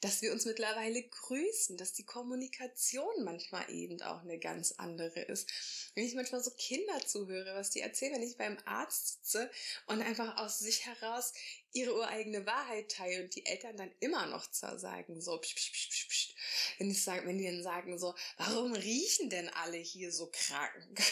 dass 0.00 0.22
wir 0.22 0.32
uns 0.32 0.44
mittlerweile 0.44 1.02
grüßen, 1.02 1.76
dass 1.76 1.92
die 1.92 2.04
Kommunikation 2.04 3.24
manchmal 3.24 3.70
eben 3.70 4.00
auch 4.02 4.20
eine 4.20 4.38
ganz 4.38 4.72
andere 4.72 5.20
ist. 5.20 5.48
Wenn 5.94 6.04
ich 6.04 6.14
manchmal 6.14 6.42
so 6.42 6.50
Kinder 6.50 7.00
zuhöre, 7.06 7.54
was 7.54 7.70
die 7.70 7.80
erzählen, 7.80 8.14
wenn 8.14 8.22
ich 8.22 8.36
beim 8.36 8.58
Arzt 8.66 9.24
sitze 9.24 9.50
und 9.86 10.02
einfach 10.02 10.36
aus 10.38 10.58
sich 10.58 10.84
heraus 10.86 11.32
ihre 11.72 11.94
ureigene 11.94 12.46
Wahrheit 12.46 12.90
teilen 12.90 13.24
und 13.24 13.34
die 13.34 13.46
Eltern 13.46 13.76
dann 13.76 13.90
immer 14.00 14.26
noch 14.26 14.50
zu 14.50 14.78
sagen, 14.78 15.20
so, 15.20 15.38
psch, 15.38 15.54
psch, 15.54 15.72
psch, 15.72 16.08
psch, 16.08 16.34
wenn, 16.78 16.90
ich 16.90 17.02
sag, 17.02 17.26
wenn 17.26 17.38
die 17.38 17.46
dann 17.46 17.62
sagen 17.62 17.98
so, 17.98 18.14
warum 18.36 18.74
riechen 18.74 19.30
denn 19.30 19.48
alle 19.48 19.78
hier 19.78 20.12
so 20.12 20.30
krank? 20.30 21.02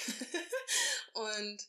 und 1.14 1.69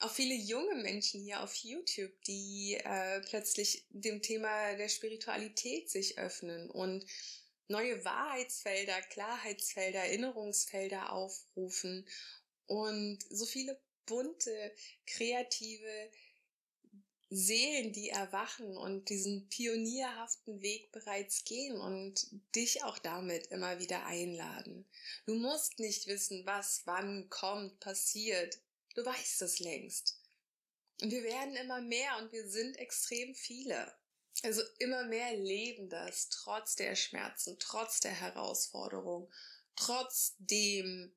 auch 0.00 0.12
viele 0.12 0.34
junge 0.34 0.76
Menschen 0.76 1.20
hier 1.20 1.42
auf 1.42 1.54
YouTube, 1.56 2.12
die 2.26 2.78
äh, 2.84 3.20
plötzlich 3.22 3.84
dem 3.90 4.22
Thema 4.22 4.74
der 4.76 4.88
Spiritualität 4.88 5.90
sich 5.90 6.18
öffnen 6.18 6.70
und 6.70 7.04
neue 7.68 8.04
Wahrheitsfelder, 8.04 9.00
Klarheitsfelder, 9.10 10.00
Erinnerungsfelder 10.00 11.12
aufrufen 11.12 12.06
und 12.66 13.18
so 13.30 13.44
viele 13.44 13.78
bunte, 14.06 14.72
kreative 15.06 16.10
Seelen, 17.30 17.92
die 17.92 18.08
erwachen 18.08 18.74
und 18.74 19.10
diesen 19.10 19.50
pionierhaften 19.50 20.62
Weg 20.62 20.90
bereits 20.92 21.44
gehen 21.44 21.78
und 21.78 22.26
dich 22.54 22.84
auch 22.84 22.98
damit 22.98 23.48
immer 23.48 23.78
wieder 23.78 24.06
einladen. 24.06 24.86
Du 25.26 25.34
musst 25.34 25.78
nicht 25.78 26.06
wissen, 26.06 26.46
was 26.46 26.82
wann 26.86 27.28
kommt, 27.28 27.80
passiert. 27.80 28.58
Du 28.94 29.04
weißt 29.04 29.42
es 29.42 29.58
längst. 29.58 30.18
Und 31.00 31.10
wir 31.10 31.22
werden 31.22 31.54
immer 31.56 31.80
mehr 31.80 32.18
und 32.18 32.32
wir 32.32 32.48
sind 32.48 32.76
extrem 32.76 33.34
viele. 33.34 33.96
Also 34.42 34.62
immer 34.78 35.04
mehr 35.04 35.36
leben 35.36 35.88
das, 35.88 36.28
trotz 36.28 36.76
der 36.76 36.94
Schmerzen, 36.94 37.58
trotz 37.58 38.00
der 38.00 38.12
Herausforderung, 38.12 39.32
trotz 39.74 40.34
dem, 40.38 41.14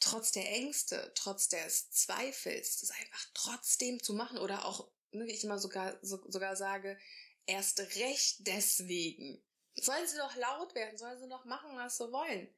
trotz 0.00 0.32
der 0.32 0.48
Ängste, 0.50 1.12
trotz 1.14 1.48
des 1.48 1.90
Zweifels, 1.90 2.80
das 2.80 2.90
einfach 2.90 3.24
trotzdem 3.34 4.02
zu 4.02 4.14
machen 4.14 4.38
oder 4.38 4.64
auch, 4.64 4.90
ne, 5.12 5.26
wie 5.26 5.32
ich 5.32 5.44
immer 5.44 5.58
sogar, 5.58 5.98
so, 6.02 6.18
sogar 6.28 6.56
sage, 6.56 6.98
erst 7.46 7.80
recht 7.80 8.46
deswegen. 8.46 9.42
Sollen 9.74 10.06
sie 10.08 10.18
doch 10.18 10.34
laut 10.36 10.74
werden, 10.74 10.98
sollen 10.98 11.20
sie 11.20 11.28
doch 11.28 11.44
machen, 11.44 11.76
was 11.76 11.98
sie 11.98 12.10
wollen. 12.10 12.52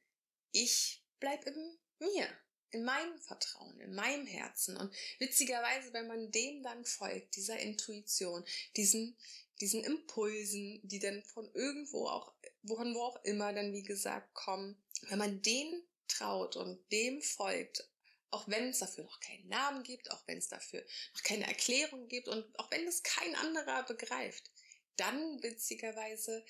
Ich 0.51 1.03
bleib 1.19 1.45
in 1.45 1.79
mir 1.99 2.29
in 2.71 2.83
meinem 2.83 3.17
Vertrauen, 3.19 3.79
in 3.79 3.93
meinem 3.93 4.25
Herzen. 4.25 4.77
Und 4.77 4.93
witzigerweise, 5.19 5.93
wenn 5.93 6.07
man 6.07 6.31
dem 6.31 6.63
dann 6.63 6.85
folgt, 6.85 7.35
dieser 7.35 7.59
Intuition, 7.59 8.43
diesen, 8.75 9.17
diesen 9.61 9.83
Impulsen, 9.83 10.79
die 10.83 10.99
dann 10.99 11.23
von 11.23 11.49
irgendwo 11.53 12.07
auch, 12.07 12.33
von 12.65 12.93
wo 12.95 13.01
auch 13.01 13.23
immer 13.23 13.53
dann 13.53 13.73
wie 13.73 13.83
gesagt 13.83 14.33
kommen, 14.33 14.81
wenn 15.09 15.19
man 15.19 15.41
denen 15.41 15.83
traut 16.07 16.55
und 16.55 16.79
dem 16.91 17.21
folgt, 17.21 17.87
auch 18.31 18.47
wenn 18.47 18.69
es 18.69 18.79
dafür 18.79 19.05
noch 19.05 19.19
keinen 19.19 19.47
Namen 19.47 19.83
gibt, 19.83 20.11
auch 20.11 20.21
wenn 20.27 20.37
es 20.37 20.49
dafür 20.49 20.83
noch 21.13 21.23
keine 21.23 21.47
Erklärung 21.47 22.07
gibt 22.07 22.27
und 22.27 22.59
auch 22.59 22.69
wenn 22.71 22.87
es 22.87 23.01
kein 23.01 23.35
anderer 23.35 23.83
begreift, 23.83 24.51
dann 24.97 25.41
witzigerweise 25.41 26.45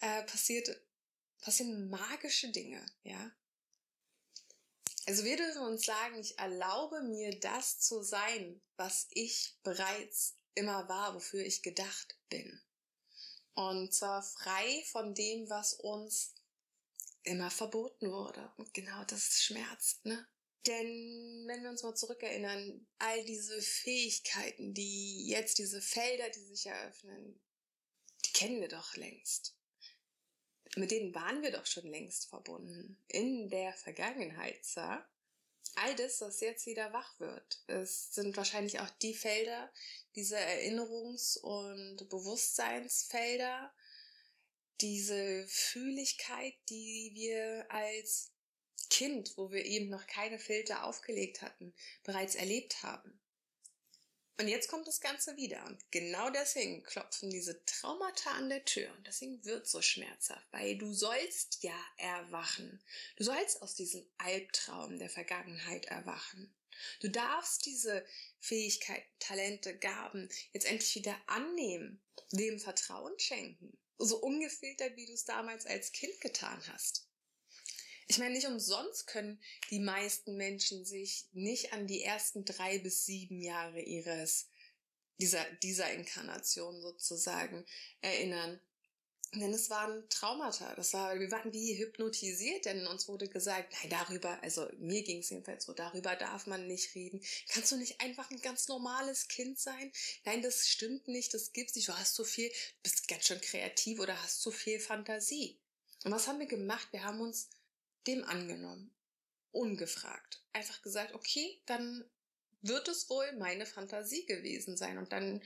äh, 0.00 0.22
passiert 0.24 0.82
passieren 1.42 1.90
magische 1.90 2.50
Dinge, 2.50 2.80
ja. 3.02 3.30
Also 5.12 5.24
wir 5.24 5.36
dürfen 5.36 5.60
uns 5.60 5.84
sagen, 5.84 6.18
ich 6.18 6.38
erlaube 6.38 7.02
mir 7.02 7.38
das 7.38 7.78
zu 7.78 8.02
sein, 8.02 8.62
was 8.78 9.08
ich 9.10 9.58
bereits 9.62 10.38
immer 10.54 10.88
war, 10.88 11.14
wofür 11.14 11.44
ich 11.44 11.60
gedacht 11.60 12.16
bin. 12.30 12.62
Und 13.52 13.92
zwar 13.92 14.22
frei 14.22 14.82
von 14.90 15.12
dem, 15.12 15.50
was 15.50 15.74
uns 15.74 16.34
immer 17.24 17.50
verboten 17.50 18.10
wurde. 18.10 18.54
Und 18.56 18.72
genau 18.72 19.04
das 19.04 19.42
schmerzt, 19.42 20.02
ne? 20.06 20.26
Denn 20.66 21.44
wenn 21.46 21.62
wir 21.62 21.68
uns 21.68 21.82
mal 21.82 21.94
zurückerinnern, 21.94 22.86
all 22.96 23.22
diese 23.26 23.60
Fähigkeiten, 23.60 24.72
die 24.72 25.26
jetzt 25.26 25.58
diese 25.58 25.82
Felder, 25.82 26.30
die 26.30 26.46
sich 26.46 26.64
eröffnen, 26.64 27.38
die 28.24 28.32
kennen 28.32 28.62
wir 28.62 28.68
doch 28.68 28.96
längst 28.96 29.58
mit 30.76 30.90
denen 30.90 31.14
waren 31.14 31.42
wir 31.42 31.52
doch 31.52 31.66
schon 31.66 31.86
längst 31.86 32.28
verbunden. 32.28 32.96
In 33.08 33.48
der 33.50 33.72
Vergangenheit, 33.74 34.64
sah. 34.64 35.06
All 35.74 35.94
das, 35.96 36.20
was 36.20 36.40
jetzt 36.40 36.66
wieder 36.66 36.92
wach 36.92 37.18
wird. 37.18 37.62
Es 37.66 38.14
sind 38.14 38.36
wahrscheinlich 38.36 38.80
auch 38.80 38.90
die 39.00 39.14
Felder, 39.14 39.70
diese 40.14 40.36
Erinnerungs- 40.36 41.38
und 41.38 42.08
Bewusstseinsfelder, 42.10 43.72
diese 44.82 45.46
Fühligkeit, 45.46 46.54
die 46.68 47.12
wir 47.14 47.66
als 47.70 48.32
Kind, 48.90 49.38
wo 49.38 49.50
wir 49.50 49.64
eben 49.64 49.88
noch 49.88 50.06
keine 50.06 50.38
Filter 50.38 50.84
aufgelegt 50.84 51.40
hatten, 51.40 51.72
bereits 52.04 52.34
erlebt 52.34 52.82
haben. 52.82 53.21
Und 54.38 54.48
jetzt 54.48 54.68
kommt 54.68 54.88
das 54.88 55.00
Ganze 55.00 55.36
wieder. 55.36 55.64
Und 55.66 55.78
genau 55.90 56.30
deswegen 56.30 56.82
klopfen 56.82 57.30
diese 57.30 57.64
Traumata 57.64 58.30
an 58.32 58.48
der 58.48 58.64
Tür. 58.64 58.90
Und 58.96 59.06
deswegen 59.06 59.44
wird 59.44 59.68
so 59.68 59.82
schmerzhaft, 59.82 60.46
weil 60.50 60.76
du 60.78 60.92
sollst 60.92 61.62
ja 61.62 61.78
erwachen. 61.98 62.82
Du 63.16 63.24
sollst 63.24 63.62
aus 63.62 63.74
diesem 63.74 64.04
Albtraum 64.18 64.98
der 64.98 65.10
Vergangenheit 65.10 65.86
erwachen. 65.86 66.52
Du 67.00 67.08
darfst 67.08 67.66
diese 67.66 68.04
Fähigkeiten, 68.40 69.06
Talente, 69.18 69.76
Gaben 69.78 70.28
jetzt 70.52 70.66
endlich 70.66 70.94
wieder 70.94 71.16
annehmen, 71.26 72.02
dem 72.32 72.58
Vertrauen 72.58 73.16
schenken. 73.18 73.76
So 73.98 74.16
ungefiltert, 74.16 74.96
wie 74.96 75.06
du 75.06 75.12
es 75.12 75.24
damals 75.24 75.66
als 75.66 75.92
Kind 75.92 76.20
getan 76.20 76.60
hast. 76.72 77.06
Ich 78.08 78.18
meine, 78.18 78.34
nicht 78.34 78.46
umsonst 78.46 79.06
können 79.06 79.40
die 79.70 79.80
meisten 79.80 80.36
Menschen 80.36 80.84
sich 80.84 81.26
nicht 81.32 81.72
an 81.72 81.86
die 81.86 82.02
ersten 82.02 82.44
drei 82.44 82.78
bis 82.78 83.06
sieben 83.06 83.40
Jahre 83.40 83.80
ihres, 83.80 84.48
dieser, 85.20 85.44
dieser 85.62 85.92
Inkarnation 85.92 86.80
sozusagen 86.80 87.64
erinnern. 88.00 88.60
Denn 89.34 89.54
es 89.54 89.70
waren 89.70 90.06
Traumata. 90.10 90.74
Das 90.74 90.92
war, 90.92 91.18
wir 91.18 91.30
waren 91.30 91.54
wie 91.54 91.78
hypnotisiert, 91.78 92.66
denn 92.66 92.86
uns 92.86 93.08
wurde 93.08 93.28
gesagt, 93.28 93.72
nein, 93.72 93.88
darüber, 93.88 94.38
also 94.42 94.68
mir 94.78 95.02
ging 95.02 95.20
es 95.20 95.30
jedenfalls 95.30 95.64
so, 95.64 95.72
darüber 95.72 96.14
darf 96.16 96.46
man 96.46 96.66
nicht 96.66 96.94
reden. 96.94 97.22
Kannst 97.48 97.72
du 97.72 97.76
nicht 97.76 97.98
einfach 98.02 98.30
ein 98.30 98.42
ganz 98.42 98.68
normales 98.68 99.28
Kind 99.28 99.58
sein? 99.58 99.90
Nein, 100.26 100.42
das 100.42 100.68
stimmt 100.68 101.08
nicht, 101.08 101.32
das 101.32 101.54
gibt's 101.54 101.74
nicht. 101.76 101.88
Du 101.88 101.96
hast 101.96 102.14
so 102.14 102.24
viel, 102.24 102.52
bist 102.82 103.08
ganz 103.08 103.26
schön 103.26 103.40
kreativ 103.40 104.00
oder 104.00 104.22
hast 104.22 104.42
so 104.42 104.50
viel 104.50 104.78
Fantasie. 104.78 105.58
Und 106.04 106.12
was 106.12 106.28
haben 106.28 106.38
wir 106.38 106.46
gemacht? 106.46 106.88
Wir 106.90 107.04
haben 107.04 107.20
uns 107.22 107.48
dem 108.06 108.24
angenommen. 108.24 108.94
Ungefragt. 109.50 110.42
Einfach 110.52 110.82
gesagt, 110.82 111.14
okay, 111.14 111.60
dann 111.66 112.04
wird 112.62 112.88
es 112.88 113.10
wohl 113.10 113.32
meine 113.32 113.66
Fantasie 113.66 114.24
gewesen 114.26 114.76
sein. 114.76 114.98
Und 114.98 115.12
dann, 115.12 115.42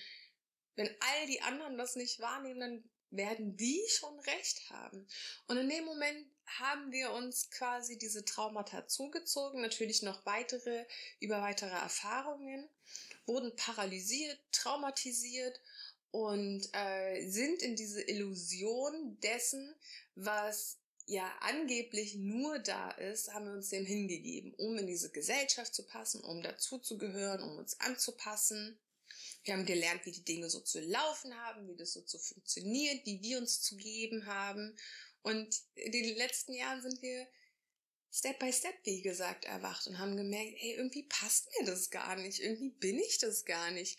wenn 0.77 0.89
all 1.01 1.27
die 1.27 1.43
anderen 1.43 1.77
das 1.77 1.97
nicht 1.97 2.21
wahrnehmen, 2.21 2.61
dann 2.61 2.91
werden 3.11 3.57
die 3.57 3.83
schon 3.89 4.19
recht 4.21 4.71
haben. 4.71 5.07
Und 5.47 5.57
in 5.57 5.69
dem 5.69 5.85
Moment 5.85 6.27
haben 6.47 6.93
wir 6.93 7.13
uns 7.13 7.51
quasi 7.51 7.99
diese 7.99 8.25
Traumata 8.25 8.87
zugezogen, 8.87 9.63
natürlich 9.63 10.03
noch 10.03 10.25
weitere, 10.27 10.87
über 11.21 11.41
weitere 11.41 11.75
Erfahrungen, 11.75 12.69
wurden 13.27 13.55
paralysiert, 13.57 14.39
traumatisiert 14.53 15.61
und 16.11 16.69
äh, 16.73 17.29
sind 17.29 17.63
in 17.63 17.77
diese 17.77 18.03
Illusion 18.03 19.19
dessen, 19.21 19.75
was 20.15 20.79
ja 21.07 21.33
angeblich 21.41 22.17
nur 22.17 22.59
da 22.59 22.91
ist, 22.91 23.33
haben 23.33 23.47
wir 23.47 23.53
uns 23.53 23.71
dem 23.71 23.87
hingegeben, 23.87 24.55
um 24.55 24.77
in 24.77 24.87
diese 24.87 25.11
Gesellschaft 25.11 25.75
zu 25.75 25.85
passen, 25.87 26.23
um 26.23 26.43
dazuzugehören, 26.43 27.43
um 27.43 27.59
uns 27.59 27.81
anzupassen. 27.81 28.79
Wir 29.45 29.55
haben 29.55 29.67
gelernt, 29.67 30.05
wie 30.05 30.13
die 30.13 30.25
Dinge 30.25 30.51
so 30.51 30.61
zu 30.61 30.81
laufen 30.81 31.35
haben, 31.35 31.69
wie 31.69 31.77
das 31.77 31.93
so 31.93 32.03
zu 32.03 32.19
funktioniert, 32.19 33.07
wie 33.07 33.23
wir 33.23 33.39
uns 33.39 33.63
zu 33.63 33.77
geben 33.77 34.27
haben. 34.27 34.77
Und 35.23 35.63
in 35.77 35.93
den 35.93 36.17
letzten 36.17 36.53
Jahren 36.53 36.83
sind 36.83 37.01
wir 37.03 37.27
Step 38.13 38.39
by 38.39 38.53
Step, 38.53 38.75
wie 38.85 39.03
gesagt, 39.03 39.45
erwacht 39.45 39.87
und 39.87 39.99
haben 39.99 40.17
gemerkt, 40.17 40.55
hey, 40.57 40.75
irgendwie 40.75 41.05
passt 41.05 41.49
mir 41.59 41.67
das 41.67 41.91
gar 41.91 42.17
nicht, 42.17 42.41
irgendwie 42.41 42.71
bin 42.71 42.99
ich 42.99 43.19
das 43.19 43.45
gar 43.45 43.71
nicht 43.71 43.99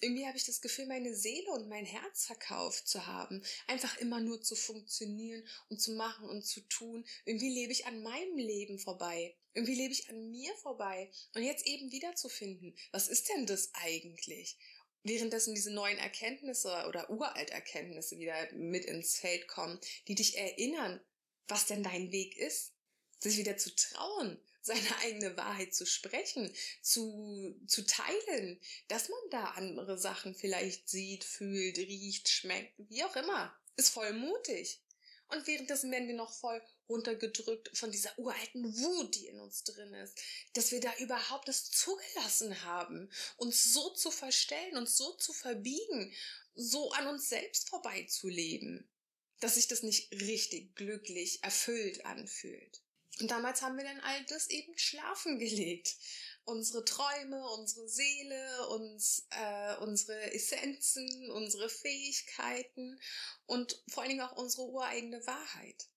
irgendwie 0.00 0.26
habe 0.26 0.36
ich 0.36 0.44
das 0.44 0.60
Gefühl, 0.60 0.86
meine 0.86 1.14
Seele 1.14 1.50
und 1.52 1.68
mein 1.68 1.84
Herz 1.84 2.26
verkauft 2.26 2.88
zu 2.88 3.06
haben. 3.06 3.42
Einfach 3.66 3.98
immer 3.98 4.20
nur 4.20 4.40
zu 4.42 4.56
funktionieren 4.56 5.46
und 5.68 5.80
zu 5.80 5.92
machen 5.92 6.28
und 6.28 6.46
zu 6.46 6.60
tun. 6.62 7.04
Irgendwie 7.24 7.50
lebe 7.50 7.72
ich 7.72 7.86
an 7.86 8.02
meinem 8.02 8.38
Leben 8.38 8.78
vorbei. 8.78 9.36
Irgendwie 9.52 9.74
lebe 9.74 9.92
ich 9.92 10.08
an 10.08 10.30
mir 10.30 10.54
vorbei. 10.56 11.10
Und 11.34 11.42
jetzt 11.42 11.66
eben 11.66 11.92
wiederzufinden, 11.92 12.74
was 12.92 13.08
ist 13.08 13.28
denn 13.28 13.46
das 13.46 13.70
eigentlich? 13.74 14.58
Währenddessen 15.02 15.54
diese 15.54 15.72
neuen 15.72 15.98
Erkenntnisse 15.98 16.86
oder 16.88 17.10
Uralterkenntnisse 17.10 18.18
wieder 18.18 18.52
mit 18.52 18.84
ins 18.84 19.16
Feld 19.16 19.48
kommen, 19.48 19.78
die 20.08 20.14
dich 20.14 20.36
erinnern, 20.36 21.00
was 21.48 21.66
denn 21.66 21.82
dein 21.82 22.12
Weg 22.12 22.36
ist. 22.36 22.72
Sich 23.18 23.36
wieder 23.36 23.58
zu 23.58 23.74
trauen, 23.74 24.40
seine 24.62 24.96
eigene 25.02 25.36
Wahrheit 25.36 25.74
zu 25.74 25.86
sprechen, 25.86 26.52
zu, 26.82 27.58
zu 27.66 27.86
teilen, 27.86 28.60
dass 28.88 29.08
man 29.08 29.20
da 29.30 29.44
andere 29.52 29.98
Sachen 29.98 30.34
vielleicht 30.34 30.88
sieht, 30.88 31.24
fühlt, 31.24 31.78
riecht, 31.78 32.28
schmeckt, 32.28 32.74
wie 32.78 33.04
auch 33.04 33.16
immer. 33.16 33.56
ist 33.76 33.90
voll 33.90 34.12
mutig. 34.12 34.80
Und 35.28 35.46
währenddessen 35.46 35.92
werden 35.92 36.08
wir 36.08 36.16
noch 36.16 36.32
voll 36.32 36.60
runtergedrückt 36.88 37.70
von 37.76 37.92
dieser 37.92 38.18
uralten 38.18 38.76
Wut, 38.76 39.14
die 39.14 39.28
in 39.28 39.38
uns 39.38 39.62
drin 39.62 39.94
ist, 39.94 40.20
dass 40.54 40.72
wir 40.72 40.80
da 40.80 40.92
überhaupt 40.98 41.48
es 41.48 41.70
zugelassen 41.70 42.64
haben, 42.64 43.08
uns 43.36 43.72
so 43.72 43.90
zu 43.90 44.10
verstellen, 44.10 44.76
uns 44.76 44.96
so 44.96 45.12
zu 45.12 45.32
verbiegen, 45.32 46.12
so 46.54 46.90
an 46.92 47.06
uns 47.06 47.28
selbst 47.28 47.68
vorbeizuleben, 47.68 48.90
dass 49.38 49.54
sich 49.54 49.68
das 49.68 49.84
nicht 49.84 50.10
richtig 50.12 50.74
glücklich 50.74 51.44
erfüllt 51.44 52.04
anfühlt. 52.04 52.82
Und 53.18 53.30
damals 53.30 53.60
haben 53.62 53.76
wir 53.76 53.84
dann 53.84 54.00
all 54.00 54.24
das 54.26 54.48
eben 54.48 54.76
schlafen 54.78 55.38
gelegt. 55.38 55.96
Unsere 56.44 56.84
Träume, 56.84 57.46
unsere 57.50 57.88
Seele, 57.88 58.68
uns, 58.68 59.26
äh, 59.30 59.76
unsere 59.76 60.32
Essenzen, 60.32 61.30
unsere 61.30 61.68
Fähigkeiten 61.68 62.98
und 63.46 63.82
vor 63.88 64.02
allen 64.02 64.10
Dingen 64.10 64.22
auch 64.22 64.36
unsere 64.36 64.62
ureigene 64.62 65.24
Wahrheit, 65.26 65.88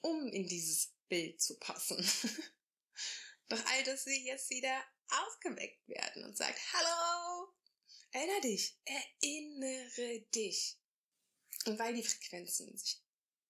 um 0.00 0.26
in 0.28 0.48
dieses 0.48 0.94
Bild 1.08 1.40
zu 1.40 1.58
passen. 1.58 1.96
Doch 3.48 3.64
all 3.64 3.84
das 3.84 4.06
will 4.06 4.20
jetzt 4.24 4.50
wieder 4.50 4.82
aufgeweckt 5.10 5.86
werden 5.88 6.24
und 6.24 6.36
sagt, 6.36 6.58
hallo, 6.72 7.52
erinnere 8.10 8.40
dich, 8.40 8.76
erinnere 8.84 10.20
dich. 10.34 10.76
Und 11.66 11.78
weil 11.78 11.94
die 11.94 12.02
Frequenzen 12.02 12.76
sich 12.76 13.00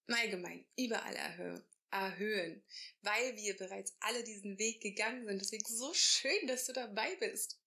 allgemein 0.07 0.67
überall 0.77 1.17
erhöhen, 1.17 1.65
erhöhen, 1.97 2.63
weil 3.03 3.37
wir 3.37 3.57
bereits 3.57 3.95
alle 4.01 4.23
diesen 4.23 4.59
Weg 4.59 4.81
gegangen 4.81 5.27
sind. 5.27 5.41
Deswegen 5.41 5.65
so 5.65 5.93
schön, 5.95 6.47
dass 6.47 6.67
du 6.67 6.73
dabei 6.73 7.15
bist. 7.17 7.59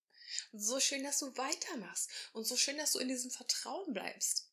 Und 0.52 0.60
so 0.60 0.80
schön, 0.80 1.04
dass 1.04 1.20
du 1.20 1.36
weitermachst. 1.38 2.10
Und 2.34 2.46
so 2.46 2.56
schön, 2.56 2.78
dass 2.78 2.94
du 2.94 3.00
in 3.00 3.08
diesem 3.08 3.32
Vertrauen 3.32 3.94
bleibst. 3.94 4.52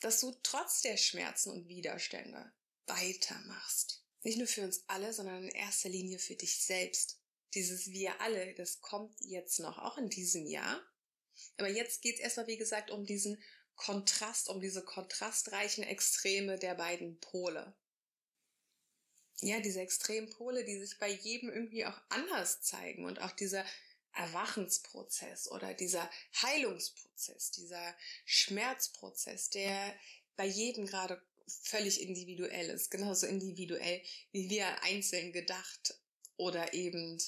Dass 0.00 0.20
du 0.20 0.36
trotz 0.42 0.82
der 0.82 0.96
Schmerzen 0.96 1.50
und 1.50 1.68
Widerstände 1.68 2.52
weitermachst. 2.86 4.04
Nicht 4.22 4.38
nur 4.38 4.46
für 4.46 4.62
uns 4.62 4.84
alle, 4.88 5.12
sondern 5.12 5.44
in 5.44 5.54
erster 5.54 5.88
Linie 5.88 6.18
für 6.18 6.34
dich 6.34 6.62
selbst. 6.62 7.18
Dieses 7.54 7.86
Wir 7.86 8.20
alle, 8.20 8.54
das 8.54 8.80
kommt 8.80 9.14
jetzt 9.20 9.60
noch, 9.60 9.78
auch 9.78 9.96
in 9.96 10.10
diesem 10.10 10.46
Jahr. 10.46 10.82
Aber 11.56 11.68
jetzt 11.68 12.02
geht 12.02 12.16
es 12.16 12.20
erstmal, 12.20 12.46
wie 12.48 12.58
gesagt, 12.58 12.90
um 12.90 13.06
diesen 13.06 13.42
Kontrast, 13.76 14.48
um 14.48 14.60
diese 14.60 14.82
kontrastreichen 14.82 15.84
Extreme 15.84 16.58
der 16.58 16.74
beiden 16.74 17.18
Pole 17.20 17.74
ja, 19.40 19.60
diese 19.60 19.80
extremen 19.80 20.30
Pole, 20.30 20.64
die 20.64 20.78
sich 20.78 20.98
bei 20.98 21.10
jedem 21.10 21.50
irgendwie 21.50 21.84
auch 21.84 22.00
anders 22.08 22.62
zeigen 22.62 23.04
und 23.04 23.20
auch 23.20 23.32
dieser 23.32 23.64
Erwachensprozess 24.12 25.50
oder 25.50 25.74
dieser 25.74 26.10
Heilungsprozess, 26.40 27.50
dieser 27.50 27.94
Schmerzprozess, 28.24 29.50
der 29.50 29.94
bei 30.36 30.46
jedem 30.46 30.86
gerade 30.86 31.20
völlig 31.46 32.00
individuell 32.00 32.70
ist, 32.70 32.90
genauso 32.90 33.26
individuell, 33.26 34.02
wie 34.32 34.48
wir 34.48 34.82
einzeln 34.82 35.32
gedacht 35.32 35.94
oder 36.36 36.72
eben 36.72 37.22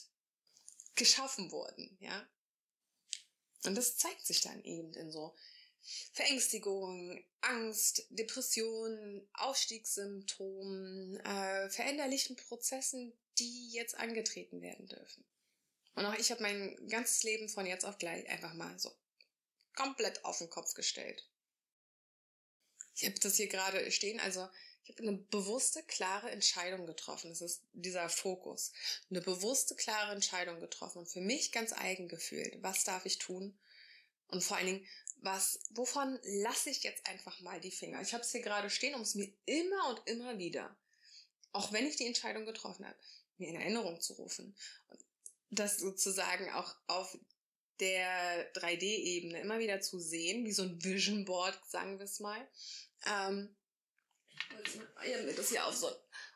geschaffen 0.95 1.53
wurden, 1.53 1.97
ja. 2.01 2.27
Und 3.65 3.75
das 3.75 3.97
zeigt 3.97 4.27
sich 4.27 4.41
dann 4.41 4.63
eben 4.65 4.95
in 4.95 5.11
so 5.11 5.35
Verängstigung, 6.13 7.25
Angst, 7.41 8.07
Depression, 8.11 9.27
Ausstiegssymptomen, 9.35 11.21
äh, 11.21 11.71
veränderlichen 11.71 12.37
Prozessen, 12.37 13.13
die 13.39 13.71
jetzt 13.71 13.97
angetreten 13.97 14.61
werden 14.61 14.87
dürfen. 14.87 15.25
Und 15.95 16.07
auch 16.07 16.15
ich 16.15 16.31
habe 16.31 16.43
mein 16.43 16.89
ganzes 16.89 17.23
Leben 17.23 17.49
von 17.49 17.67
jetzt 17.67 17.85
auf 17.85 17.99
gleich 17.99 18.29
einfach 18.29 18.55
mal 18.55 18.79
so 18.79 18.93
komplett 19.75 20.25
auf 20.25 20.39
den 20.39 20.51
Kopf 20.51 20.75
gestellt. 20.75 21.29
Ich 22.95 23.05
habe 23.05 23.19
das 23.21 23.37
hier 23.37 23.49
gerade 23.49 23.91
stehen, 23.91 24.19
also 24.21 24.49
ich 24.89 24.97
habe 24.97 25.07
eine 25.07 25.19
bewusste, 25.19 25.83
klare 25.83 26.31
Entscheidung 26.31 26.87
getroffen. 26.87 27.29
Das 27.29 27.43
ist 27.43 27.63
dieser 27.73 28.09
Fokus. 28.09 28.73
Eine 29.11 29.21
bewusste, 29.21 29.75
klare 29.75 30.13
Entscheidung 30.13 30.61
getroffen 30.61 31.01
und 31.01 31.11
für 31.11 31.21
mich 31.21 31.53
ganz 31.53 31.75
eigen 31.75 32.09
gefühlt. 32.09 32.63
Was 32.63 32.85
darf 32.85 33.05
ich 33.05 33.19
tun? 33.19 33.59
Und 34.29 34.43
vor 34.43 34.57
allen 34.57 34.67
Dingen, 34.67 34.87
was, 35.23 35.61
wovon 35.71 36.19
lasse 36.23 36.71
ich 36.71 36.83
jetzt 36.83 37.07
einfach 37.07 37.41
mal 37.41 37.61
die 37.61 37.71
Finger? 37.71 38.01
Ich 38.01 38.15
habe 38.15 38.23
es 38.23 38.31
hier 38.31 38.43
gerade 38.43 38.71
stehen, 38.71 38.95
um 38.95 39.03
es 39.03 39.15
mir 39.15 39.33
immer 39.47 39.89
und 39.89 40.07
immer 40.07 40.39
wieder, 40.39 40.77
auch 41.53 41.73
wenn 41.73 41.87
ich 41.87 41.97
die 41.97 42.07
Entscheidung 42.07 42.47
getroffen 42.47 42.87
habe, 42.87 42.97
mir 43.39 43.49
in 43.49 43.57
Erinnerung 43.57 44.01
zu 44.01 44.15
rufen. 44.15 44.55
Und 44.89 45.05
das 45.51 45.79
sozusagen 45.79 46.51
auch 46.53 46.75
auf 46.87 47.19
der 47.81 48.53
3D-Ebene 48.55 49.41
immer 49.41 49.59
wieder 49.59 49.81
zu 49.81 49.99
sehen, 49.99 50.45
wie 50.45 50.53
so 50.53 50.63
ein 50.63 50.83
Vision 50.83 51.25
Board, 51.25 51.59
sagen 51.67 51.99
wir 51.99 52.05
es 52.05 52.21
mal. 52.21 52.49
Ähm, 53.07 53.55
ich 55.05 55.15
habe 55.15 55.25
mir 55.25 55.35
das 55.35 55.49
hier 55.49 55.65
auf 55.67 55.77
so 55.77 55.91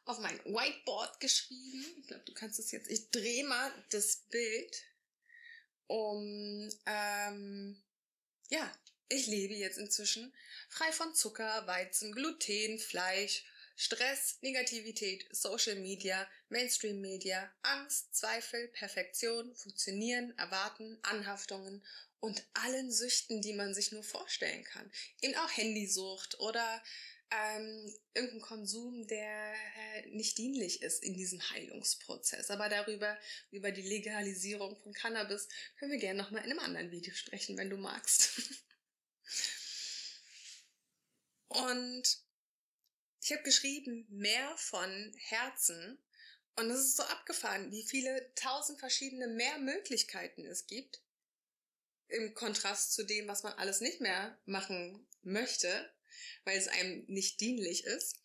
auf 0.04 0.18
mein 0.18 0.38
Whiteboard 0.44 1.20
geschrieben. 1.20 1.84
Ich 2.00 2.06
glaube, 2.08 2.24
du 2.24 2.34
kannst 2.34 2.58
es 2.58 2.72
jetzt. 2.72 2.90
Ich 2.90 3.10
drehe 3.10 3.44
mal 3.44 3.72
das 3.90 4.16
Bild 4.30 4.84
um 5.86 6.68
ähm, 6.86 7.81
ja, 8.52 8.70
ich 9.08 9.26
lebe 9.26 9.54
jetzt 9.54 9.78
inzwischen 9.78 10.32
frei 10.68 10.92
von 10.92 11.14
Zucker, 11.14 11.66
Weizen, 11.66 12.12
Gluten, 12.12 12.78
Fleisch, 12.78 13.44
Stress, 13.76 14.36
Negativität, 14.42 15.26
Social 15.34 15.76
Media, 15.76 16.28
Mainstream 16.50 17.00
Media, 17.00 17.50
Angst, 17.62 18.14
Zweifel, 18.14 18.68
Perfektion, 18.68 19.56
Funktionieren, 19.56 20.36
Erwarten, 20.36 20.98
Anhaftungen 21.00 21.82
und 22.20 22.44
allen 22.52 22.92
Süchten, 22.92 23.40
die 23.40 23.54
man 23.54 23.72
sich 23.72 23.90
nur 23.90 24.04
vorstellen 24.04 24.64
kann. 24.64 24.92
Eben 25.22 25.34
auch 25.36 25.50
Handysucht 25.56 26.38
oder 26.38 26.82
ähm, 27.32 27.94
irgendein 28.14 28.40
Konsum, 28.40 29.06
der 29.06 29.54
äh, 29.54 30.06
nicht 30.08 30.38
dienlich 30.38 30.82
ist 30.82 31.02
in 31.02 31.14
diesem 31.14 31.40
Heilungsprozess. 31.50 32.50
Aber 32.50 32.68
darüber, 32.68 33.18
über 33.50 33.70
die 33.70 33.82
Legalisierung 33.82 34.76
von 34.76 34.92
Cannabis, 34.92 35.48
können 35.78 35.92
wir 35.92 35.98
gerne 35.98 36.22
nochmal 36.22 36.44
in 36.44 36.50
einem 36.50 36.60
anderen 36.60 36.90
Video 36.90 37.14
sprechen, 37.14 37.56
wenn 37.56 37.70
du 37.70 37.76
magst. 37.76 38.30
Und 41.48 42.22
ich 43.22 43.32
habe 43.32 43.42
geschrieben, 43.42 44.06
mehr 44.08 44.56
von 44.56 45.12
Herzen. 45.16 45.98
Und 46.56 46.70
es 46.70 46.80
ist 46.80 46.96
so 46.96 47.02
abgefahren, 47.04 47.70
wie 47.70 47.84
viele 47.84 48.34
tausend 48.34 48.78
verschiedene 48.78 49.28
mehr 49.28 49.58
Möglichkeiten 49.58 50.44
es 50.44 50.66
gibt. 50.66 51.01
Im 52.12 52.34
Kontrast 52.34 52.92
zu 52.92 53.04
dem, 53.04 53.28
was 53.28 53.42
man 53.42 53.54
alles 53.54 53.80
nicht 53.80 54.00
mehr 54.00 54.38
machen 54.44 55.06
möchte 55.22 55.90
weil 56.44 56.58
es 56.58 56.68
einem 56.68 57.04
nicht 57.06 57.40
dienlich 57.40 57.84
ist, 57.84 58.16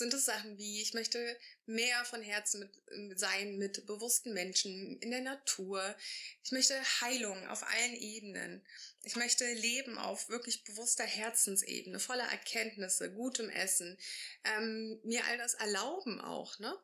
sind 0.00 0.14
es 0.14 0.24
Sachen 0.24 0.58
wie, 0.58 0.82
ich 0.82 0.94
möchte 0.94 1.38
mehr 1.66 2.04
von 2.04 2.22
Herzen 2.22 2.60
mit, 2.60 3.18
sein 3.20 3.58
mit 3.58 3.86
bewussten 3.86 4.32
Menschen 4.32 4.98
in 4.98 5.10
der 5.12 5.20
Natur. 5.20 5.94
Ich 6.42 6.50
möchte 6.50 6.74
Heilung 7.00 7.46
auf 7.46 7.62
allen 7.62 7.94
Ebenen. 7.94 8.66
Ich 9.02 9.14
möchte 9.14 9.44
leben 9.44 9.96
auf 9.98 10.28
wirklich 10.28 10.64
bewusster 10.64 11.04
Herzensebene, 11.04 12.00
voller 12.00 12.24
Erkenntnisse, 12.24 13.12
gutem 13.12 13.48
Essen. 13.50 13.96
Ähm, 14.44 14.98
mir 15.04 15.24
all 15.26 15.38
das 15.38 15.54
erlauben 15.54 16.20
auch, 16.20 16.58
ne? 16.58 16.76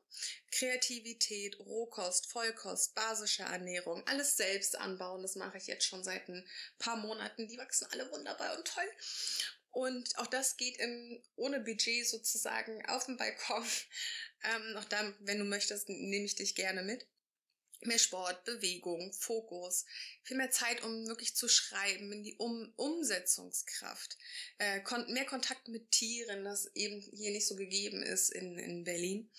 Kreativität, 0.50 1.58
Rohkost, 1.58 2.26
Vollkost, 2.30 2.94
basische 2.94 3.42
Ernährung, 3.42 4.06
alles 4.06 4.36
selbst 4.36 4.78
anbauen. 4.78 5.22
Das 5.22 5.34
mache 5.34 5.58
ich 5.58 5.66
jetzt 5.66 5.84
schon 5.84 6.04
seit 6.04 6.28
ein 6.28 6.46
paar 6.78 6.96
Monaten. 6.96 7.48
Die 7.48 7.58
wachsen 7.58 7.88
alle 7.90 8.10
wunderbar 8.10 8.56
und 8.56 8.66
toll. 8.66 8.90
Und 9.76 10.16
auch 10.16 10.26
das 10.26 10.56
geht 10.56 10.78
im, 10.78 11.22
ohne 11.34 11.60
Budget 11.60 12.08
sozusagen 12.08 12.82
auf 12.86 13.04
dem 13.04 13.18
Balkon. 13.18 13.64
Ähm, 14.44 14.76
auch 14.76 14.84
da, 14.84 15.12
wenn 15.20 15.38
du 15.38 15.44
möchtest, 15.44 15.88
nehme 15.88 16.24
ich 16.24 16.36
dich 16.36 16.54
gerne 16.54 16.82
mit. 16.82 17.06
Mehr 17.80 17.98
Sport, 17.98 18.44
Bewegung, 18.44 19.12
Fokus, 19.14 19.86
viel 20.22 20.36
mehr 20.36 20.50
Zeit, 20.50 20.84
um 20.84 21.08
wirklich 21.08 21.34
zu 21.34 21.48
schreiben, 21.48 22.12
in 22.12 22.22
die 22.22 22.36
um 22.36 22.72
Umsetzungskraft, 22.76 24.16
äh, 24.58 24.80
kon 24.82 25.10
mehr 25.12 25.24
Kontakt 25.24 25.66
mit 25.68 25.90
Tieren, 25.90 26.44
das 26.44 26.70
eben 26.76 27.00
hier 27.00 27.32
nicht 27.32 27.48
so 27.48 27.56
gegeben 27.56 28.02
ist 28.02 28.30
in, 28.30 28.56
in 28.58 28.84
Berlin, 28.84 29.32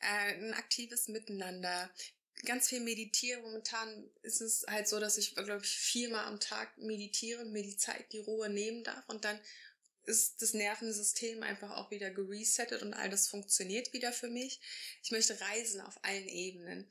äh, 0.00 0.34
ein 0.34 0.54
aktives 0.54 1.08
Miteinander, 1.08 1.90
ganz 2.44 2.68
viel 2.68 2.80
meditiere. 2.80 3.40
Momentan 3.40 4.08
ist 4.22 4.40
es 4.40 4.64
halt 4.68 4.86
so, 4.86 5.00
dass 5.00 5.18
ich, 5.18 5.34
glaube 5.34 5.62
ich, 5.64 5.70
viermal 5.70 6.26
am 6.26 6.40
Tag 6.40 6.76
meditiere 6.78 7.46
mir 7.46 7.62
die 7.62 7.76
Zeit, 7.76 8.12
die 8.12 8.18
Ruhe 8.18 8.48
nehmen 8.48 8.84
darf 8.84 9.08
und 9.08 9.24
dann 9.24 9.40
ist 10.04 10.42
das 10.42 10.54
Nervensystem 10.54 11.42
einfach 11.42 11.72
auch 11.72 11.90
wieder 11.90 12.10
geresettet 12.10 12.82
und 12.82 12.94
all 12.94 13.10
das 13.10 13.28
funktioniert 13.28 13.92
wieder 13.92 14.12
für 14.12 14.28
mich. 14.28 14.60
Ich 15.02 15.10
möchte 15.10 15.40
reisen 15.40 15.80
auf 15.80 15.98
allen 16.02 16.28
Ebenen. 16.28 16.88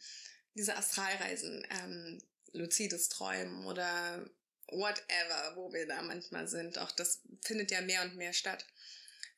Diese 0.56 0.76
Astralreisen, 0.76 1.65
ähm, 1.69 2.21
luzides 2.54 3.10
Träumen 3.10 3.65
oder 3.65 4.30
whatever, 4.67 5.56
wo 5.56 5.71
wir 5.74 5.88
da 5.88 6.02
manchmal 6.02 6.47
sind. 6.47 6.78
Auch 6.78 6.91
das 6.91 7.21
findet 7.41 7.71
ja 7.71 7.82
mehr 7.82 8.04
und 8.04 8.15
mehr 8.15 8.34
statt 8.34 8.65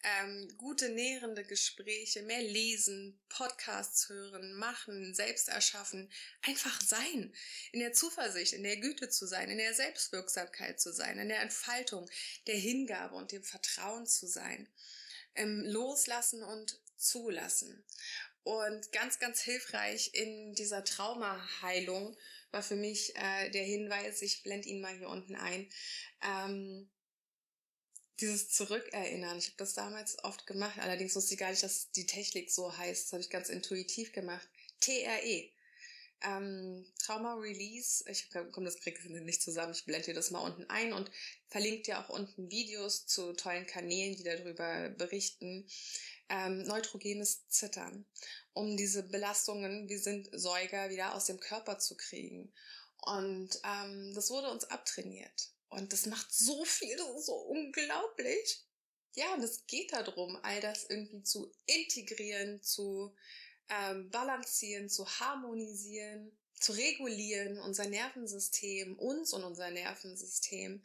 ähm, 0.04 0.56
gute, 0.58 0.90
nährende 0.90 1.44
Gespräche, 1.44 2.22
mehr 2.24 2.42
lesen, 2.42 3.20
Podcasts 3.30 4.10
hören, 4.10 4.54
machen, 4.56 5.16
selbst 5.16 5.50
erschaffen, 5.50 6.12
einfach 6.42 6.82
sein, 6.82 7.34
in 7.72 7.80
der 7.80 7.94
Zuversicht, 7.94 8.54
in 8.54 8.64
der 8.64 8.78
Güte 8.78 9.10
zu 9.10 9.26
sein, 9.26 9.50
in 9.50 9.58
der 9.58 9.74
Selbstwirksamkeit 9.74 10.80
zu 10.80 10.92
sein, 10.94 11.20
in 11.20 11.30
der 11.30 11.42
Entfaltung, 11.42 12.10
der 12.48 12.56
Hingabe 12.56 13.16
und 13.16 13.32
dem 13.32 13.44
Vertrauen 13.44 14.06
zu 14.06 14.28
sein. 14.28 14.68
im 15.36 15.62
Loslassen 15.62 16.44
und 16.44 16.80
Zulassen. 16.98 17.84
Und 18.44 18.92
ganz, 18.92 19.20
ganz 19.20 19.42
hilfreich 19.42 20.12
in 20.14 20.54
dieser 20.54 20.84
Traumaheilung 20.84 22.18
war 22.52 22.62
für 22.62 22.76
mich 22.76 23.16
äh, 23.16 23.50
der 23.52 23.64
Hinweis, 23.64 24.22
ich 24.22 24.44
blende 24.44 24.68
ihn 24.68 24.82
mal 24.82 24.96
hier 24.96 25.10
unten 25.10 25.36
ein, 25.36 25.70
ähm, 26.22 26.90
dieses 28.20 28.50
Zurückerinnern. 28.50 29.38
Ich 29.38 29.48
habe 29.48 29.58
das 29.58 29.74
damals 29.74 30.24
oft 30.24 30.46
gemacht, 30.46 30.78
allerdings 30.80 31.16
wusste 31.16 31.34
ich 31.34 31.40
gar 31.40 31.50
nicht, 31.50 31.64
dass 31.64 31.92
die 31.92 32.06
Technik 32.06 32.52
so 32.52 32.76
heißt. 32.76 33.06
Das 33.06 33.14
habe 33.14 33.22
ich 33.22 33.30
ganz 33.30 33.50
intuitiv 33.50 34.14
gemacht. 34.14 34.48
TRE. 34.80 35.50
Ähm, 36.26 36.86
Trauma 37.00 37.34
Release, 37.36 38.06
ich 38.08 38.30
komme 38.32 38.66
das 38.66 38.80
krieg 38.80 39.04
nicht 39.04 39.42
zusammen, 39.42 39.74
ich 39.74 39.84
blende 39.84 40.06
dir 40.06 40.14
das 40.14 40.32
mal 40.32 40.40
unten 40.40 40.70
ein 40.70 40.94
und 40.94 41.12
verlinke 41.50 41.84
dir 41.84 42.00
auch 42.00 42.08
unten 42.08 42.50
Videos 42.50 43.06
zu 43.06 43.34
tollen 43.34 43.68
Kanälen, 43.68 44.16
die 44.16 44.24
darüber 44.24 44.90
berichten. 44.90 45.68
Ähm, 46.30 46.64
neutrogenes 46.64 47.48
Zittern, 47.50 48.06
um 48.54 48.78
diese 48.78 49.04
Belastungen, 49.04 49.90
wir 49.90 50.00
sind 50.00 50.30
Säuger, 50.32 50.90
wieder 50.90 51.14
aus 51.14 51.26
dem 51.26 51.42
Körper 51.42 51.78
zu 51.80 51.98
kriegen. 51.98 52.54
Und 53.02 53.60
ähm, 53.66 54.14
das 54.16 54.30
wurde 54.30 54.50
uns 54.50 54.64
abtrainiert. 54.64 55.50
Und 55.74 55.94
das 55.94 56.06
macht 56.06 56.34
so 56.34 56.64
viel, 56.66 56.96
das 56.96 57.20
ist 57.20 57.26
so 57.26 57.36
unglaublich. 57.36 58.64
Ja, 59.16 59.34
und 59.34 59.44
es 59.44 59.66
geht 59.68 59.94
darum, 59.94 60.38
all 60.42 60.60
das 60.62 60.86
irgendwie 60.90 61.24
zu 61.24 61.52
integrieren, 61.66 62.62
zu 62.64 63.14
ähm, 63.70 64.10
balancieren, 64.10 64.90
zu 64.90 65.08
harmonisieren, 65.08 66.32
zu 66.60 66.72
regulieren, 66.72 67.60
unser 67.60 67.88
Nervensystem, 67.88 68.98
uns 68.98 69.34
und 69.34 69.44
unser 69.44 69.70
Nervensystem. 69.70 70.84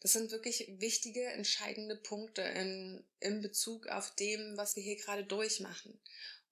Das 0.00 0.12
sind 0.12 0.30
wirklich 0.30 0.72
wichtige, 0.78 1.24
entscheidende 1.24 1.96
Punkte 1.96 2.42
in, 2.42 3.04
in 3.20 3.42
Bezug 3.42 3.88
auf 3.88 4.14
dem, 4.14 4.56
was 4.56 4.76
wir 4.76 4.82
hier 4.82 4.96
gerade 4.96 5.24
durchmachen. 5.24 5.98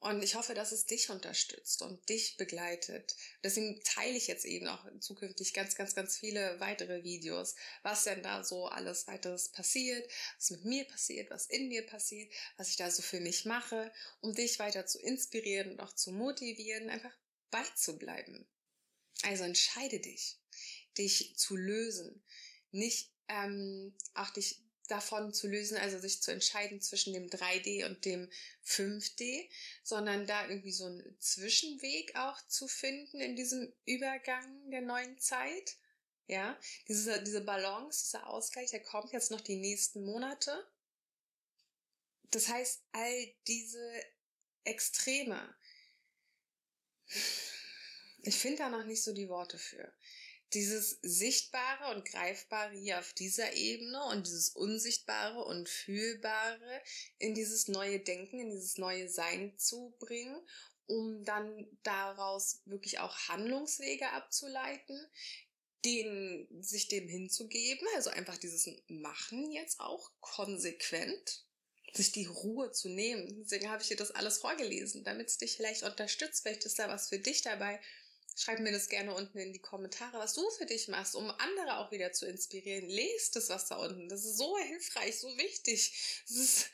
Und 0.05 0.23
ich 0.23 0.35
hoffe, 0.35 0.53
dass 0.53 0.71
es 0.71 0.85
dich 0.85 1.09
unterstützt 1.09 1.81
und 1.81 2.11
dich 2.11 2.37
begleitet. 2.37 3.17
Deswegen 3.43 3.81
teile 3.85 4.19
ich 4.19 4.27
jetzt 4.27 4.45
eben 4.45 4.69
auch 4.69 4.85
zukünftig 5.01 5.55
ganz, 5.55 5.77
ganz, 5.77 5.95
ganz 5.95 6.19
viele 6.19 6.61
weitere 6.61 7.05
Videos, 7.05 7.55
was 7.83 8.05
denn 8.05 8.23
da 8.23 8.45
so 8.45 8.67
alles 8.67 9.07
weiteres 9.07 9.49
passiert, 9.49 10.07
was 10.37 10.51
mit 10.51 10.67
mir 10.67 10.85
passiert, 10.85 11.31
was 11.31 11.47
in 11.47 11.69
mir 11.69 11.87
passiert, 11.87 12.31
was 12.59 12.69
ich 12.69 12.77
da 12.77 12.90
so 12.90 13.01
für 13.01 13.19
mich 13.21 13.47
mache, 13.47 13.90
um 14.21 14.35
dich 14.35 14.59
weiter 14.59 14.85
zu 14.85 15.01
inspirieren 15.01 15.71
und 15.71 15.81
auch 15.81 15.95
zu 15.95 16.12
motivieren, 16.12 16.90
einfach 16.90 17.17
beizubleiben. 17.51 18.47
Also 19.23 19.45
entscheide 19.45 20.01
dich, 20.01 20.38
dich 20.99 21.35
zu 21.38 21.57
lösen, 21.57 22.23
nicht 22.73 23.11
ähm, 23.29 23.97
auch 24.12 24.29
dich 24.29 24.63
davon 24.88 25.33
zu 25.33 25.49
lösen, 25.49 25.77
also 25.77 25.99
sich 25.99 26.23
zu 26.23 26.31
entscheiden 26.31 26.81
zwischen 26.81 27.12
dem 27.12 27.29
3D 27.29 27.87
und 27.87 28.05
dem 28.05 28.31
5D, 28.66 29.49
sondern 29.83 30.27
da 30.27 30.49
irgendwie 30.49 30.73
so 30.73 30.87
einen 30.87 31.16
Zwischenweg 31.20 32.16
auch 32.16 32.40
zu 32.49 32.68
finden 32.68 33.20
in 33.20 33.37
diesem 33.37 33.73
Übergang 33.87 34.70
der 34.70 34.83
neuen 34.83 35.18
Zeit. 35.18 35.77
Ja, 36.27 36.59
diese, 36.88 37.23
diese 37.23 37.42
Balance, 37.42 38.05
dieser 38.05 38.27
Ausgleich, 38.27 38.70
der 38.70 38.83
kommt 38.83 39.12
jetzt 39.12 39.31
noch 39.31 39.42
die 39.42 39.57
nächsten 39.57 40.05
Monate. 40.05 40.66
Das 42.31 42.49
heißt, 42.49 42.83
all 42.92 43.35
diese 43.47 44.03
Extreme, 44.64 45.55
ich 48.23 48.37
finde 48.37 48.59
da 48.59 48.68
noch 48.70 48.85
nicht 48.85 49.03
so 49.03 49.12
die 49.12 49.29
Worte 49.29 49.59
für 49.59 49.92
dieses 50.55 50.99
Sichtbare 51.03 51.95
und 51.95 52.05
Greifbare 52.05 52.75
hier 52.77 52.99
auf 52.99 53.12
dieser 53.12 53.53
Ebene 53.55 54.03
und 54.07 54.27
dieses 54.27 54.51
Unsichtbare 54.51 55.45
und 55.45 55.69
Fühlbare 55.69 56.81
in 57.19 57.35
dieses 57.35 57.69
neue 57.69 58.01
Denken, 58.01 58.40
in 58.40 58.51
dieses 58.51 58.79
neue 58.79 59.09
Sein 59.09 59.57
zu 59.59 59.95
bringen, 59.99 60.40
um 60.87 61.25
dann 61.25 61.67
daraus 61.83 62.62
wirklich 62.67 63.01
auch 63.01 63.17
Handlungswege 63.29 64.11
abzuleiten, 64.11 64.99
den, 65.85 66.49
sich 66.62 66.88
dem 66.88 67.09
hinzugeben, 67.09 67.87
also 67.95 68.11
einfach 68.11 68.38
dieses 68.38 68.71
Machen 68.88 69.51
jetzt 69.51 69.81
auch 69.81 70.11
konsequent, 70.21 71.45
sich 71.93 72.11
die 72.12 72.27
Ruhe 72.27 72.73
zu 72.73 72.88
nehmen. 72.88 73.43
Deswegen 73.43 73.71
habe 73.71 73.83
ich 73.83 73.88
dir 73.88 73.97
das 73.97 74.11
alles 74.11 74.38
vorgelesen, 74.38 75.05
damit 75.05 75.29
es 75.29 75.38
dich 75.38 75.57
vielleicht 75.57 75.83
unterstützt. 75.83 76.43
Vielleicht 76.43 76.64
ist 76.64 76.79
da 76.79 76.88
was 76.88 77.09
für 77.09 77.19
dich 77.19 77.43
dabei, 77.43 77.81
Schreib 78.37 78.59
mir 78.61 78.73
das 78.73 78.88
gerne 78.88 79.14
unten 79.14 79.38
in 79.38 79.53
die 79.53 79.61
Kommentare, 79.61 80.18
was 80.18 80.35
du 80.35 80.49
für 80.51 80.66
dich 80.66 80.88
machst, 80.88 81.14
um 81.14 81.31
andere 81.31 81.79
auch 81.79 81.92
wieder 81.92 82.12
zu 82.12 82.27
inspirieren. 82.27 82.88
Lest 82.88 83.37
das, 83.37 83.49
was 83.49 83.68
da 83.68 83.77
unten. 83.77 84.09
Das 84.09 84.25
ist 84.25 84.38
so 84.38 84.59
hilfreich, 84.59 85.18
so 85.20 85.29
wichtig. 85.38 86.23
Das, 86.29 86.37
ist, 86.37 86.70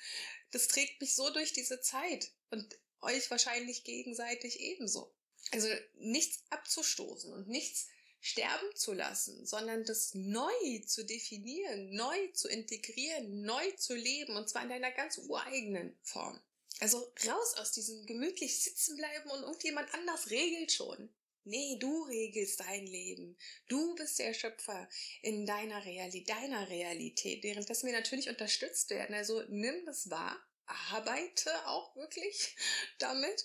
das 0.53 0.69
trägt 0.69 1.01
mich 1.01 1.15
so 1.15 1.29
durch 1.31 1.53
diese 1.53 1.81
Zeit 1.81 2.31
und 2.51 2.79
euch 3.03 3.31
wahrscheinlich 3.31 3.85
gegenseitig 3.85 4.61
ebenso. 4.61 5.15
Also 5.53 5.69
nichts 5.99 6.45
abzustoßen 6.51 7.33
und 7.33 7.49
nichts 7.49 7.89
sterben 8.21 8.77
zu 8.77 8.93
lassen, 8.93 9.47
sondern 9.47 9.85
das 9.85 10.15
neu 10.15 10.79
zu 10.87 11.05
definieren, 11.05 11.95
neu 11.95 12.27
zu 12.33 12.49
integrieren, 12.49 13.43
neu 13.43 13.71
zu 13.73 13.95
leben 13.95 14.37
und 14.37 14.49
zwar 14.49 14.63
in 14.63 14.69
deiner 14.69 14.93
ganz 14.93 15.19
ureigenen 15.19 15.97
Form. 16.03 16.41
Also 16.81 17.13
raus 17.27 17.55
aus 17.57 17.73
diesem 17.73 18.07
gemütlich 18.07 18.63
sitzen 18.63 18.97
bleiben 18.97 19.31
und 19.31 19.43
irgendjemand 19.43 19.93
anders 19.95 20.31
regelt 20.31 20.73
schon. 20.73 21.11
Nee, 21.45 21.79
du 21.79 22.03
regelst 22.05 22.61
dein 22.61 22.87
Leben. 22.87 23.37
Du 23.69 23.95
bist 23.95 24.19
der 24.19 24.35
Schöpfer 24.35 24.89
in 25.23 25.47
deiner 25.47 25.85
Realität, 25.85 26.29
deiner 26.29 26.69
Realität, 26.69 27.43
währenddessen 27.43 27.87
wir 27.87 27.95
natürlich 27.95 28.29
unterstützt 28.29 28.91
werden. 28.91 29.15
Also 29.15 29.43
nimm 29.49 29.87
das 29.87 30.11
wahr, 30.11 30.39
arbeite 30.67 31.51
auch 31.67 31.97
wirklich 31.97 32.57
damit 32.99 33.45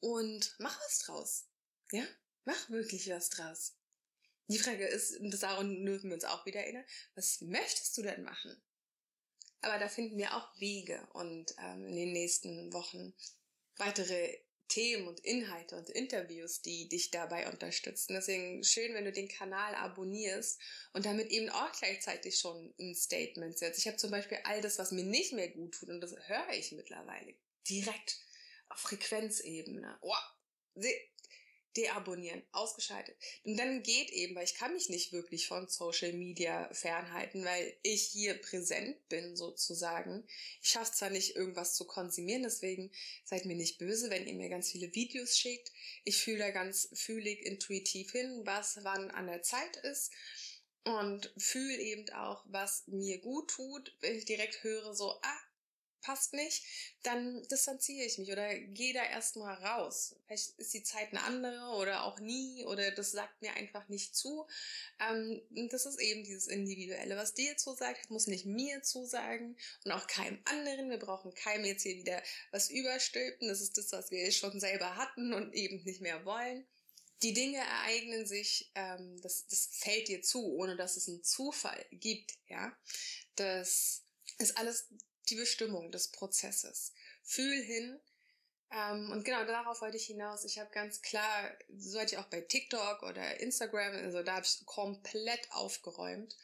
und 0.00 0.54
mach 0.58 0.78
was 0.80 1.00
draus. 1.00 1.46
Ja? 1.90 2.04
Mach 2.44 2.70
wirklich 2.70 3.08
was 3.10 3.30
draus. 3.30 3.74
Die 4.48 4.58
Frage 4.58 4.86
ist, 4.86 5.18
und 5.18 5.30
daran 5.42 5.84
dürfen 5.84 6.10
wir 6.10 6.14
uns 6.14 6.24
auch 6.24 6.44
wieder 6.44 6.60
erinnern, 6.60 6.84
was 7.14 7.40
möchtest 7.40 7.96
du 7.96 8.02
denn 8.02 8.22
machen? 8.22 8.62
Aber 9.62 9.78
da 9.78 9.88
finden 9.88 10.18
wir 10.18 10.36
auch 10.36 10.60
Wege 10.60 11.08
und 11.14 11.54
ähm, 11.58 11.86
in 11.86 11.96
den 11.96 12.12
nächsten 12.12 12.72
Wochen 12.74 13.14
weitere 13.76 14.38
Themen 14.68 15.06
und 15.06 15.20
Inhalte 15.20 15.76
und 15.76 15.90
Interviews, 15.90 16.62
die 16.62 16.88
dich 16.88 17.10
dabei 17.10 17.48
unterstützen. 17.50 18.14
Deswegen 18.14 18.64
schön, 18.64 18.94
wenn 18.94 19.04
du 19.04 19.12
den 19.12 19.28
Kanal 19.28 19.74
abonnierst 19.74 20.60
und 20.92 21.06
damit 21.06 21.30
eben 21.30 21.50
auch 21.50 21.72
gleichzeitig 21.72 22.38
schon 22.38 22.74
ein 22.78 22.94
Statement 22.94 23.58
setzt. 23.58 23.78
Ich 23.78 23.86
habe 23.86 23.96
zum 23.96 24.10
Beispiel 24.10 24.38
all 24.44 24.60
das, 24.60 24.78
was 24.78 24.92
mir 24.92 25.04
nicht 25.04 25.32
mehr 25.32 25.48
gut 25.48 25.74
tut, 25.74 25.88
und 25.88 26.00
das 26.00 26.14
höre 26.26 26.50
ich 26.50 26.72
mittlerweile 26.72 27.34
direkt 27.68 28.18
auf 28.68 28.78
Frequenzebene. 28.78 29.98
Oh, 30.00 30.14
deabonnieren, 31.76 32.42
ausgeschaltet. 32.52 33.16
Und 33.44 33.56
dann 33.56 33.82
geht 33.82 34.10
eben, 34.10 34.34
weil 34.34 34.44
ich 34.44 34.54
kann 34.54 34.72
mich 34.72 34.88
nicht 34.88 35.12
wirklich 35.12 35.48
von 35.48 35.68
Social 35.68 36.12
Media 36.12 36.72
fernhalten, 36.72 37.44
weil 37.44 37.76
ich 37.82 38.02
hier 38.02 38.34
präsent 38.34 39.08
bin 39.08 39.36
sozusagen. 39.36 40.24
Ich 40.62 40.70
schaffe 40.70 40.92
zwar 40.92 41.10
nicht 41.10 41.36
irgendwas 41.36 41.74
zu 41.74 41.86
konsumieren, 41.86 42.42
deswegen 42.42 42.90
seid 43.24 43.44
mir 43.44 43.56
nicht 43.56 43.78
böse, 43.78 44.10
wenn 44.10 44.26
ihr 44.26 44.34
mir 44.34 44.48
ganz 44.48 44.70
viele 44.70 44.94
Videos 44.94 45.36
schickt. 45.36 45.72
Ich 46.04 46.16
fühle 46.16 46.38
da 46.38 46.50
ganz 46.50 46.88
fühlig, 46.92 47.44
intuitiv 47.44 48.12
hin, 48.12 48.42
was 48.44 48.78
wann 48.82 49.10
an 49.10 49.26
der 49.26 49.42
Zeit 49.42 49.76
ist 49.78 50.12
und 50.84 51.32
fühle 51.38 51.78
eben 51.78 52.08
auch, 52.10 52.44
was 52.46 52.86
mir 52.86 53.18
gut 53.18 53.50
tut, 53.50 53.96
wenn 54.00 54.16
ich 54.16 54.26
direkt 54.26 54.62
höre 54.62 54.94
so, 54.94 55.18
ah, 55.22 55.40
passt 56.04 56.34
nicht, 56.34 56.62
dann 57.02 57.42
distanziere 57.48 58.04
ich 58.04 58.18
mich 58.18 58.30
oder 58.30 58.54
gehe 58.54 58.92
da 58.92 59.02
erstmal 59.02 59.54
raus. 59.64 60.14
Vielleicht 60.26 60.58
ist 60.58 60.74
die 60.74 60.82
Zeit 60.82 61.10
eine 61.10 61.22
andere 61.22 61.76
oder 61.76 62.04
auch 62.04 62.20
nie 62.20 62.64
oder 62.66 62.90
das 62.90 63.12
sagt 63.12 63.40
mir 63.40 63.54
einfach 63.54 63.88
nicht 63.88 64.14
zu. 64.14 64.46
Ähm, 65.00 65.40
das 65.70 65.86
ist 65.86 65.98
eben 65.98 66.22
dieses 66.22 66.46
Individuelle. 66.46 67.16
Was 67.16 67.34
dir 67.34 67.56
zusagt, 67.56 68.10
muss 68.10 68.26
nicht 68.26 68.44
mir 68.46 68.82
zusagen 68.82 69.56
und 69.84 69.92
auch 69.92 70.06
keinem 70.06 70.40
anderen. 70.44 70.90
Wir 70.90 70.98
brauchen 70.98 71.34
keinem 71.34 71.64
jetzt 71.64 71.82
hier 71.82 71.96
wieder 71.96 72.22
was 72.50 72.70
überstülpen. 72.70 73.48
Das 73.48 73.60
ist 73.60 73.78
das, 73.78 73.92
was 73.92 74.10
wir 74.10 74.30
schon 74.30 74.60
selber 74.60 74.96
hatten 74.96 75.32
und 75.32 75.54
eben 75.54 75.82
nicht 75.84 76.02
mehr 76.02 76.24
wollen. 76.24 76.66
Die 77.22 77.32
Dinge 77.32 77.58
ereignen 77.58 78.26
sich, 78.26 78.70
ähm, 78.74 79.20
das, 79.22 79.46
das 79.46 79.70
fällt 79.72 80.08
dir 80.08 80.20
zu, 80.20 80.44
ohne 80.56 80.76
dass 80.76 80.98
es 80.98 81.08
einen 81.08 81.24
Zufall 81.24 81.86
gibt, 81.90 82.34
ja. 82.48 82.76
Das 83.36 84.02
ist 84.38 84.58
alles 84.58 84.88
die 85.28 85.36
Bestimmung 85.36 85.90
des 85.90 86.08
Prozesses. 86.08 86.92
Fühl 87.22 87.62
hin. 87.62 88.00
Ähm, 88.70 89.10
und 89.12 89.24
genau 89.24 89.44
darauf 89.44 89.80
wollte 89.80 89.96
ich 89.96 90.06
hinaus. 90.06 90.44
Ich 90.44 90.58
habe 90.58 90.70
ganz 90.70 91.02
klar, 91.02 91.50
so 91.76 91.98
hatte 91.98 92.14
ich 92.14 92.18
auch 92.18 92.26
bei 92.26 92.40
TikTok 92.40 93.02
oder 93.02 93.40
Instagram, 93.40 93.94
also 93.94 94.22
da 94.22 94.36
habe 94.36 94.46
ich 94.46 94.64
komplett 94.66 95.50
aufgeräumt. 95.52 96.36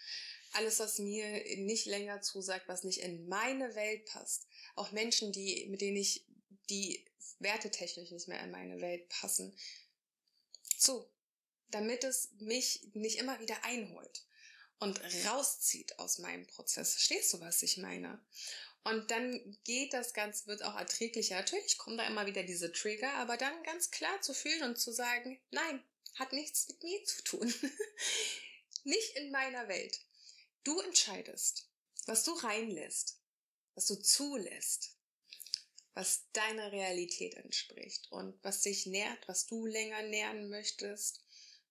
Alles, 0.52 0.80
was 0.80 0.98
mir 0.98 1.44
nicht 1.58 1.86
länger 1.86 2.22
zusagt, 2.22 2.68
was 2.68 2.82
nicht 2.84 3.00
in 3.00 3.28
meine 3.28 3.74
Welt 3.74 4.06
passt. 4.06 4.46
Auch 4.74 4.90
Menschen, 4.90 5.32
die, 5.32 5.66
mit 5.70 5.80
denen 5.80 5.96
ich, 5.96 6.26
die 6.68 7.04
wertetechnisch 7.38 8.10
nicht 8.10 8.28
mehr 8.28 8.42
in 8.42 8.50
meine 8.50 8.80
Welt 8.80 9.08
passen. 9.08 9.56
So. 10.76 11.10
Damit 11.70 12.02
es 12.02 12.32
mich 12.40 12.88
nicht 12.94 13.20
immer 13.20 13.38
wieder 13.38 13.64
einholt 13.64 14.24
und 14.80 15.00
rauszieht 15.26 15.98
aus 16.00 16.18
meinem 16.18 16.46
Prozess. 16.46 16.94
Verstehst 16.94 17.32
du, 17.32 17.40
was 17.40 17.62
ich 17.62 17.76
meine? 17.76 18.20
Und 18.82 19.10
dann 19.10 19.58
geht 19.64 19.92
das 19.92 20.14
Ganze, 20.14 20.46
wird 20.46 20.62
auch 20.62 20.74
erträglicher. 20.74 21.36
Natürlich 21.36 21.76
kommen 21.76 21.98
da 21.98 22.06
immer 22.06 22.26
wieder 22.26 22.42
diese 22.42 22.72
Trigger, 22.72 23.12
aber 23.14 23.36
dann 23.36 23.62
ganz 23.62 23.90
klar 23.90 24.20
zu 24.22 24.32
fühlen 24.32 24.62
und 24.62 24.78
zu 24.78 24.92
sagen, 24.92 25.38
nein, 25.50 25.82
hat 26.14 26.32
nichts 26.32 26.68
mit 26.68 26.82
mir 26.82 27.04
zu 27.04 27.22
tun. 27.22 27.54
Nicht 28.84 29.16
in 29.16 29.30
meiner 29.30 29.68
Welt. 29.68 30.00
Du 30.64 30.80
entscheidest, 30.80 31.68
was 32.06 32.24
du 32.24 32.32
reinlässt, 32.32 33.18
was 33.74 33.86
du 33.86 33.96
zulässt, 33.96 34.96
was 35.94 36.24
deiner 36.32 36.72
Realität 36.72 37.34
entspricht 37.34 38.10
und 38.10 38.42
was 38.42 38.62
dich 38.62 38.86
nährt, 38.86 39.28
was 39.28 39.46
du 39.46 39.66
länger 39.66 40.02
nähren 40.02 40.48
möchtest. 40.48 41.22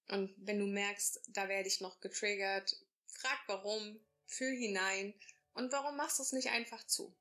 Und 0.07 0.33
wenn 0.37 0.59
du 0.59 0.67
merkst, 0.67 1.21
da 1.27 1.47
werde 1.47 1.67
ich 1.67 1.81
noch 1.81 1.99
getriggert, 1.99 2.79
frag 3.07 3.39
warum, 3.47 3.99
fühl 4.25 4.55
hinein 4.55 5.13
und 5.53 5.71
warum 5.71 5.97
machst 5.97 6.19
du 6.19 6.23
es 6.23 6.31
nicht 6.31 6.49
einfach 6.49 6.85
zu? 6.85 7.15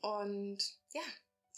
Und 0.00 0.58
ja, 0.92 1.02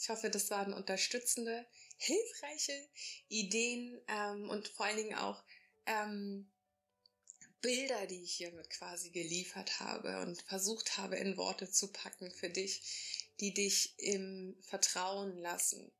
ich 0.00 0.08
hoffe, 0.08 0.30
das 0.30 0.50
waren 0.50 0.72
unterstützende, 0.72 1.66
hilfreiche 1.96 2.88
Ideen 3.28 4.00
ähm, 4.06 4.48
und 4.48 4.68
vor 4.68 4.86
allen 4.86 4.96
Dingen 4.96 5.18
auch 5.18 5.42
ähm, 5.86 6.48
Bilder, 7.60 8.06
die 8.06 8.22
ich 8.22 8.34
hiermit 8.34 8.70
quasi 8.70 9.10
geliefert 9.10 9.80
habe 9.80 10.20
und 10.20 10.40
versucht 10.42 10.96
habe 10.96 11.16
in 11.16 11.36
Worte 11.36 11.70
zu 11.70 11.90
packen 11.92 12.30
für 12.30 12.48
dich, 12.48 13.26
die 13.40 13.52
dich 13.52 13.98
im 13.98 14.56
Vertrauen 14.62 15.36
lassen, 15.38 15.90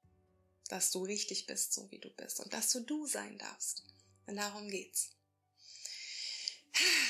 dass 0.68 0.92
du 0.92 1.02
richtig 1.02 1.46
bist, 1.46 1.72
so 1.72 1.90
wie 1.90 1.98
du 1.98 2.10
bist 2.10 2.40
und 2.40 2.52
dass 2.52 2.70
du 2.70 2.80
du 2.80 3.06
sein 3.06 3.38
darfst. 3.38 3.82
Und 4.26 4.36
darum 4.36 4.68
geht's. 4.68 5.10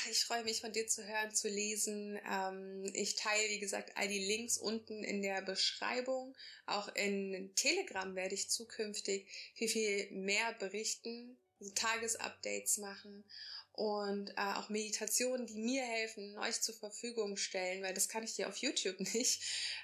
Ich 0.09 0.25
freue 0.25 0.43
mich 0.43 0.61
von 0.61 0.71
dir 0.71 0.87
zu 0.87 1.05
hören, 1.05 1.33
zu 1.33 1.47
lesen. 1.47 2.19
Ähm, 2.29 2.89
ich 2.93 3.15
teile, 3.15 3.49
wie 3.49 3.59
gesagt, 3.59 3.91
all 3.95 4.07
die 4.07 4.25
Links 4.25 4.57
unten 4.57 5.03
in 5.03 5.21
der 5.21 5.41
Beschreibung. 5.41 6.35
Auch 6.65 6.93
in 6.95 7.51
Telegram 7.55 8.15
werde 8.15 8.35
ich 8.35 8.49
zukünftig 8.49 9.27
viel, 9.53 9.69
viel 9.69 10.11
mehr 10.11 10.53
berichten, 10.53 11.37
Tagesupdates 11.75 12.77
machen 12.77 13.25
und 13.79 14.31
äh, 14.31 14.53
auch 14.55 14.67
Meditationen, 14.67 15.47
die 15.47 15.57
mir 15.57 15.83
helfen, 15.83 16.37
euch 16.39 16.61
zur 16.61 16.75
Verfügung 16.75 17.37
stellen, 17.37 17.81
weil 17.81 17.93
das 17.93 18.09
kann 18.09 18.23
ich 18.23 18.35
dir 18.35 18.49
auf 18.49 18.57
YouTube 18.57 18.99
nicht. 19.13 19.41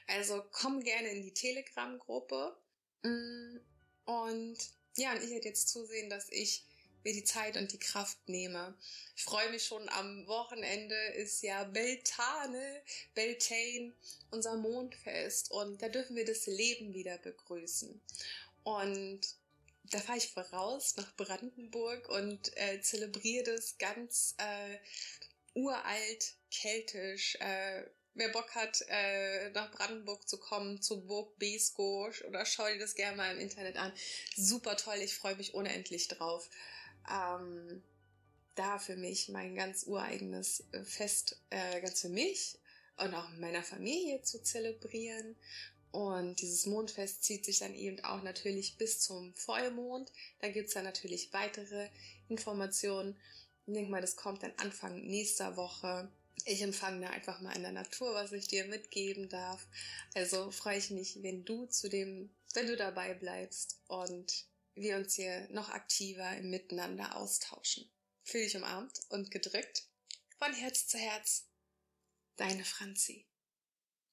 Also 0.07 0.43
komm 0.51 0.83
gerne 0.83 1.09
in 1.09 1.23
die 1.23 1.33
Telegram-Gruppe. 1.33 2.57
Mm, 3.03 3.57
und 4.03 4.57
ja, 4.97 5.13
und 5.13 5.23
ich 5.23 5.29
werde 5.29 5.47
jetzt 5.47 5.69
zusehen, 5.69 6.09
dass 6.09 6.29
ich 6.29 6.65
mir 7.05 7.13
die 7.13 7.23
Zeit 7.23 7.55
und 7.55 7.71
die 7.71 7.79
Kraft 7.79 8.17
nehme. 8.27 8.75
Ich 9.15 9.23
freue 9.23 9.49
mich 9.51 9.65
schon 9.65 9.87
am 9.89 10.27
Wochenende 10.27 10.95
ist 11.15 11.41
ja 11.43 11.63
Beltane, 11.63 12.81
Beltane, 13.13 13.93
unser 14.31 14.57
Mondfest 14.57 15.51
und 15.51 15.81
da 15.81 15.87
dürfen 15.87 16.15
wir 16.15 16.25
das 16.25 16.47
Leben 16.47 16.93
wieder 16.93 17.17
begrüßen. 17.19 18.01
Und 18.63 19.21
da 19.91 19.99
fahre 19.99 20.17
ich 20.17 20.29
voraus 20.29 20.97
nach 20.97 21.15
Brandenburg 21.15 22.09
und 22.09 22.57
äh, 22.57 22.81
zelebriere 22.81 23.55
das 23.55 23.77
ganz 23.77 24.35
äh, 24.37 24.77
uralt, 25.53 26.33
keltisch. 26.49 27.35
Äh, 27.39 27.83
wer 28.15 28.29
Bock 28.29 28.55
hat, 28.55 28.83
äh, 28.87 29.49
nach 29.51 29.71
Brandenburg 29.71 30.27
zu 30.27 30.39
kommen, 30.39 30.81
zur 30.81 31.05
Burg 31.05 31.37
Besko 31.37 32.09
oder 32.27 32.45
schau 32.45 32.65
dir 32.67 32.79
das 32.79 32.95
gerne 32.95 33.17
mal 33.17 33.35
im 33.35 33.39
Internet 33.39 33.75
an. 33.77 33.93
Super 34.35 34.75
toll, 34.77 34.97
ich 35.01 35.15
freue 35.15 35.35
mich 35.35 35.53
unendlich 35.53 36.07
drauf. 36.07 36.49
Ähm, 37.11 37.83
da 38.55 38.79
für 38.79 38.95
mich 38.95 39.29
mein 39.29 39.55
ganz 39.55 39.83
ureigenes 39.83 40.63
äh, 40.71 40.83
Fest, 40.83 41.41
äh, 41.49 41.81
ganz 41.81 42.01
für 42.01 42.09
mich 42.09 42.57
und 42.97 43.13
auch 43.13 43.29
meiner 43.37 43.63
Familie 43.63 44.21
zu 44.21 44.41
zelebrieren 44.41 45.35
und 45.95 46.41
dieses 46.41 46.65
Mondfest 46.65 47.23
zieht 47.23 47.45
sich 47.45 47.59
dann 47.59 47.73
eben 47.73 48.03
auch 48.03 48.21
natürlich 48.21 48.77
bis 48.77 48.99
zum 48.99 49.33
Vollmond. 49.33 50.11
Da 50.39 50.49
gibt's 50.49 50.73
dann 50.73 50.83
natürlich 50.83 51.31
weitere 51.31 51.87
Informationen. 52.27 53.15
Ich 53.65 53.73
denke 53.73 53.91
mal, 53.91 54.01
das 54.01 54.17
kommt 54.17 54.43
dann 54.43 54.51
Anfang 54.57 55.07
nächster 55.07 55.55
Woche. 55.55 56.11
Ich 56.43 56.61
empfange 56.61 56.99
da 56.99 57.11
einfach 57.11 57.39
mal 57.39 57.55
in 57.55 57.61
der 57.61 57.71
Natur, 57.71 58.13
was 58.13 58.33
ich 58.33 58.49
dir 58.49 58.65
mitgeben 58.65 59.29
darf. 59.29 59.69
Also 60.15 60.51
freue 60.51 60.79
ich 60.79 60.91
mich, 60.91 61.23
wenn 61.23 61.45
du 61.45 61.65
zu 61.67 61.87
dem, 61.87 62.29
wenn 62.55 62.67
du 62.67 62.75
dabei 62.75 63.13
bleibst 63.13 63.79
und 63.87 64.45
wir 64.75 64.97
uns 64.97 65.15
hier 65.15 65.47
noch 65.51 65.69
aktiver 65.69 66.37
im 66.37 66.49
Miteinander 66.49 67.15
austauschen. 67.15 67.89
Fühl 68.23 68.43
dich 68.43 68.55
umarmt 68.55 68.99
und 69.09 69.31
gedrückt. 69.31 69.87
Von 70.37 70.53
Herz 70.53 70.87
zu 70.87 70.97
Herz. 70.97 71.47
Deine 72.35 72.65
Franzi. 72.65 73.25